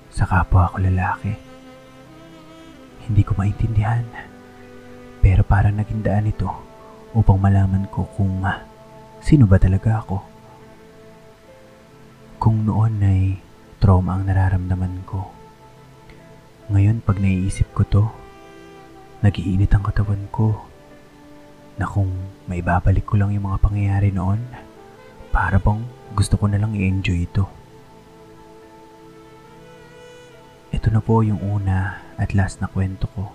sa 0.09 0.25
kapwa 0.25 0.73
ko 0.73 0.81
lalaki. 0.81 1.37
hindi 3.05 3.21
ko 3.21 3.37
maintindihan. 3.37 4.01
Pero 5.21 5.45
parang 5.45 5.77
naging 5.77 6.01
daan 6.01 6.25
ito 6.25 6.49
upang 7.13 7.37
malaman 7.37 7.85
ko 7.93 8.09
kung 8.17 8.41
uh, 8.41 8.57
sino 9.21 9.45
ba 9.45 9.61
talaga 9.61 10.01
ako. 10.01 10.17
Kung 12.41 12.65
noon 12.65 12.97
ay 13.05 13.37
trauma 13.77 14.17
ang 14.17 14.25
nararamdaman 14.25 15.05
ko. 15.05 15.29
Ngayon 16.73 17.05
pag 17.05 17.21
naiisip 17.21 17.69
ko 17.77 17.85
to, 17.85 18.03
nagiinit 19.21 19.69
ang 19.77 19.85
katawan 19.85 20.25
ko 20.33 20.67
na 21.77 21.85
kung 21.85 22.09
maibabalik 22.49 23.05
ko 23.05 23.21
lang 23.21 23.33
yung 23.33 23.49
mga 23.49 23.61
pangyayari 23.61 24.09
noon, 24.09 24.41
para 25.29 25.61
bang 25.61 25.85
gusto 26.17 26.33
ko 26.33 26.49
na 26.49 26.57
lang 26.57 26.73
i-enjoy 26.73 27.29
ito. 27.29 27.45
Ito 30.73 30.89
na 30.89 30.99
po 30.99 31.21
yung 31.21 31.37
una 31.39 32.01
at 32.17 32.33
last 32.33 32.59
na 32.59 32.67
kwento 32.67 33.05
ko. 33.13 33.29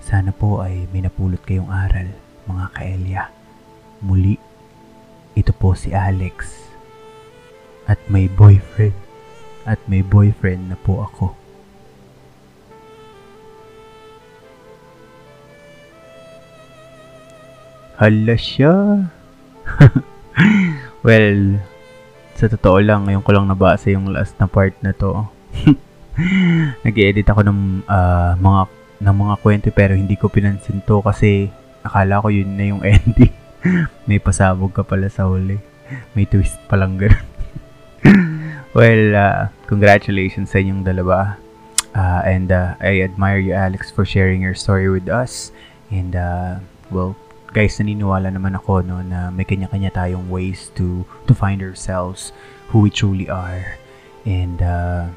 Sana 0.00 0.32
po 0.32 0.60
ay 0.60 0.84
may 0.92 1.00
napulot 1.00 1.40
kayong 1.44 1.72
aral, 1.72 2.08
mga 2.44 2.66
kaelya. 2.76 3.22
Muli, 4.04 4.36
ito 5.32 5.52
po 5.56 5.72
si 5.72 5.96
Alex. 5.96 6.68
At 7.88 8.00
may 8.12 8.28
boyfriend. 8.28 8.96
At 9.64 9.80
may 9.88 10.04
boyfriend 10.04 10.72
na 10.72 10.78
po 10.78 11.04
ako. 11.04 11.39
Hala 18.00 18.32
siya. 18.40 18.72
well, 21.06 21.60
sa 22.32 22.48
totoo 22.48 22.80
lang, 22.80 23.04
ngayon 23.04 23.20
ko 23.20 23.30
lang 23.36 23.44
nabasa 23.44 23.92
yung 23.92 24.08
last 24.08 24.40
na 24.40 24.48
part 24.48 24.72
na 24.80 24.96
to. 24.96 25.28
Nag-edit 26.88 27.28
ako 27.28 27.44
ng 27.44 27.84
uh, 27.84 28.40
mga 28.40 28.60
ng 29.04 29.16
mga 29.16 29.34
kwento 29.44 29.68
pero 29.72 29.92
hindi 29.92 30.16
ko 30.16 30.32
pinansin 30.32 30.80
to 30.84 31.04
kasi 31.04 31.52
akala 31.84 32.24
ko 32.24 32.32
yun 32.32 32.56
na 32.56 32.64
yung 32.72 32.80
ending. 32.88 33.36
May 34.08 34.16
pasabog 34.16 34.72
ka 34.72 34.80
pala 34.80 35.12
sa 35.12 35.28
huli. 35.28 35.60
May 36.16 36.24
twist 36.24 36.56
pa 36.72 36.80
lang 36.80 36.96
well, 38.72 39.04
uh, 39.12 39.52
congratulations 39.68 40.56
sa 40.56 40.64
inyong 40.64 40.88
dalawa. 40.88 41.36
Uh, 41.92 42.22
and 42.24 42.48
uh, 42.48 42.78
I 42.80 43.02
admire 43.02 43.42
you, 43.42 43.52
Alex, 43.52 43.90
for 43.92 44.08
sharing 44.08 44.40
your 44.40 44.54
story 44.54 44.88
with 44.88 45.10
us. 45.10 45.50
And, 45.90 46.14
uh, 46.14 46.62
well, 46.88 47.18
guys, 47.50 47.78
naniniwala 47.82 48.30
naman 48.30 48.54
ako 48.54 48.86
no, 48.86 49.02
na 49.02 49.30
may 49.34 49.42
kanya-kanya 49.42 49.90
tayong 49.90 50.30
ways 50.30 50.70
to 50.78 51.02
to 51.26 51.34
find 51.34 51.62
ourselves, 51.62 52.30
who 52.70 52.86
we 52.86 52.90
truly 52.90 53.26
are. 53.26 53.78
And, 54.22 54.62
uh, 54.62 55.10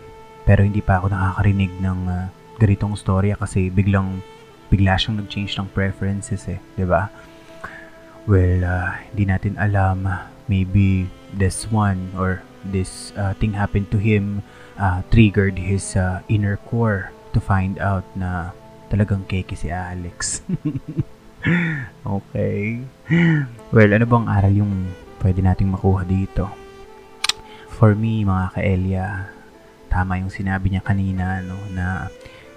pero 0.44 0.66
hindi 0.66 0.82
pa 0.82 1.00
ako 1.00 1.14
nakakarinig 1.14 1.72
ng 1.80 2.00
uh, 2.10 2.28
ganitong 2.58 2.98
storya 2.98 3.38
kasi 3.38 3.70
biglang 3.70 4.22
bigla 4.74 4.98
siyang 4.98 5.22
nag-change 5.22 5.54
ng 5.60 5.70
preferences 5.72 6.50
eh, 6.50 6.60
'di 6.76 6.86
ba? 6.90 7.14
Well, 8.26 8.64
uh, 8.66 8.98
hindi 9.12 9.30
natin 9.30 9.54
alam 9.60 10.08
maybe 10.48 11.08
this 11.36 11.68
one 11.72 12.12
or 12.16 12.44
this 12.64 13.12
uh, 13.20 13.36
thing 13.38 13.56
happened 13.56 13.92
to 13.92 14.00
him 14.00 14.44
uh, 14.80 15.04
triggered 15.12 15.60
his 15.60 15.96
uh, 15.96 16.24
inner 16.32 16.58
core 16.68 17.12
to 17.36 17.40
find 17.44 17.80
out 17.80 18.08
na 18.16 18.56
talagang 18.88 19.28
keke 19.28 19.56
si 19.56 19.72
Alex. 19.72 20.44
okay. 22.18 22.80
Well, 23.76 23.92
ano 23.92 24.06
bang 24.08 24.28
aral 24.32 24.54
yung 24.54 24.92
pwede 25.20 25.44
nating 25.44 25.72
makuha 25.72 26.08
dito? 26.08 26.48
For 27.74 27.96
me, 27.98 28.24
mga 28.24 28.56
ka-Elia, 28.56 29.08
tama 29.92 30.22
yung 30.22 30.32
sinabi 30.32 30.72
niya 30.72 30.84
kanina, 30.86 31.44
no, 31.44 31.58
na 31.76 32.08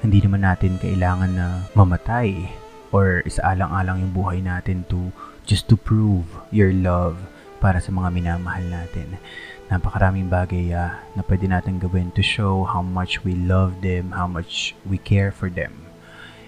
hindi 0.05 0.23
naman 0.23 0.47
natin 0.47 0.79
kailangan 0.79 1.33
na 1.35 1.47
mamatay 1.75 2.47
or 2.95 3.27
isaalang-alang 3.27 4.07
yung 4.07 4.13
buhay 4.15 4.39
natin 4.39 4.87
to 4.87 5.11
just 5.47 5.67
to 5.67 5.75
prove 5.75 6.27
your 6.55 6.71
love 6.71 7.19
para 7.59 7.81
sa 7.83 7.91
mga 7.91 8.13
minamahal 8.13 8.63
natin. 8.67 9.19
Napakaraming 9.67 10.31
bagay 10.31 10.71
uh, 10.71 10.95
na 11.19 11.23
pwede 11.27 11.51
natin 11.51 11.83
gawin 11.83 12.15
to 12.15 12.23
show 12.23 12.63
how 12.63 12.85
much 12.85 13.27
we 13.27 13.35
love 13.35 13.83
them, 13.83 14.15
how 14.15 14.31
much 14.31 14.79
we 14.87 15.01
care 15.01 15.35
for 15.35 15.51
them. 15.51 15.75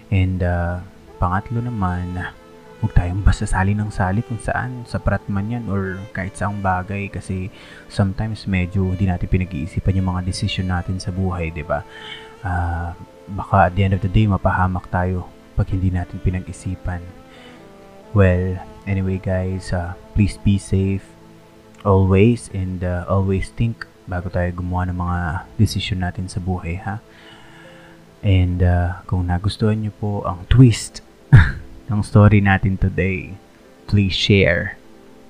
And 0.07 0.39
uh, 0.39 0.87
Pangatlo 1.19 1.59
naman, 1.59 2.15
huwag 2.79 2.95
tayong 2.95 3.19
basta 3.19 3.43
sali 3.43 3.75
ng 3.75 3.91
sali 3.91 4.23
kung 4.23 4.39
saan, 4.39 4.87
sa 4.87 5.03
prat 5.03 5.19
man 5.27 5.51
yan 5.51 5.67
or 5.67 5.99
kahit 6.15 6.31
saang 6.39 6.63
bagay 6.63 7.11
kasi 7.11 7.51
sometimes 7.91 8.47
medyo 8.47 8.87
hindi 8.87 9.03
natin 9.03 9.27
pinag-iisipan 9.27 9.99
yung 9.99 10.15
mga 10.15 10.23
decision 10.23 10.71
natin 10.71 10.95
sa 10.95 11.11
buhay, 11.11 11.51
di 11.51 11.61
ba? 11.67 11.83
Uh, 12.39 12.95
baka 13.35 13.67
at 13.67 13.75
the 13.75 13.83
end 13.83 13.91
of 13.91 13.99
the 13.99 14.07
day, 14.07 14.23
mapahamak 14.23 14.87
tayo 14.87 15.27
pag 15.59 15.67
hindi 15.67 15.91
natin 15.91 16.23
pinag-isipan. 16.23 17.03
Well, 18.15 18.63
anyway 18.87 19.19
guys, 19.19 19.75
uh, 19.75 19.99
please 20.15 20.39
be 20.39 20.55
safe 20.55 21.03
always 21.83 22.47
and 22.55 22.79
uh, 22.79 23.03
always 23.11 23.51
think 23.51 23.83
bago 24.07 24.31
tayo 24.31 24.55
gumawa 24.55 24.89
ng 24.89 24.97
mga 24.97 25.19
decision 25.59 25.99
natin 26.01 26.31
sa 26.31 26.39
buhay, 26.41 26.79
ha? 26.81 27.03
And 28.19 28.59
uh, 28.63 29.03
kung 29.07 29.27
nagustuhan 29.27 29.83
nyo 29.83 29.93
po 29.95 30.23
ang 30.27 30.43
twist 30.47 31.05
ng 31.89 32.05
story 32.05 32.39
natin 32.39 32.77
today, 32.77 33.33
please 33.89 34.13
share, 34.13 34.77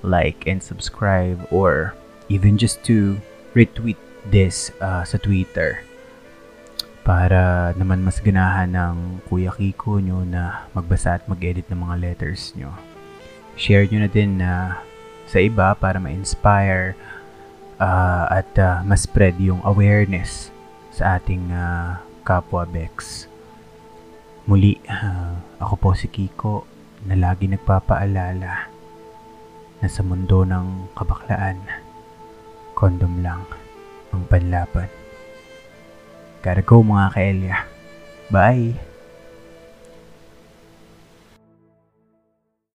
like, 0.04 0.43
and 0.43 0.60
subscribe 0.60 1.39
or 1.50 1.95
even 2.28 2.60
just 2.60 2.84
to 2.84 3.17
retweet 3.56 3.98
this 4.28 4.69
uh, 4.84 5.02
sa 5.08 5.17
Twitter 5.17 5.82
para 7.08 7.74
naman 7.74 8.06
mas 8.06 8.22
ganahan 8.22 8.69
ng 8.69 8.95
Kuya 9.26 9.50
Kiko 9.56 9.98
nyo 9.98 10.22
na 10.28 10.69
magbasa 10.78 11.17
at 11.17 11.26
mag-edit 11.26 11.65
ng 11.72 11.82
mga 11.82 11.95
letters 11.98 12.54
nyo. 12.54 12.69
Share 13.58 13.89
nyo 13.89 14.06
na 14.06 14.10
din 14.12 14.38
na 14.38 14.84
sa 15.26 15.41
iba 15.41 15.74
para 15.74 15.98
ma-inspire 15.98 16.93
uh, 17.82 18.30
at 18.30 18.52
uh, 18.62 18.86
ma-spread 18.86 19.39
yung 19.41 19.63
awareness 19.65 20.54
sa 20.93 21.17
ating 21.17 21.50
uh, 21.50 21.98
kapwa 22.22 22.67
Bex. 22.67 23.26
Muli, 24.50 24.74
uh, 24.90 25.62
ako 25.62 25.74
po 25.78 25.90
si 25.94 26.10
Kiko 26.10 26.66
na 27.06 27.14
lagi 27.14 27.46
nagpapaalala 27.46 28.54
na 29.78 29.86
sa 29.86 30.02
mundo 30.02 30.42
ng 30.42 30.90
kabaklaan, 30.98 31.62
kondom 32.74 33.22
lang 33.22 33.46
ang 34.10 34.26
panlaban. 34.26 34.90
Gotta 36.42 36.66
go 36.66 36.82
mga 36.82 37.14
kaelya. 37.14 37.58
Bye! 38.34 38.88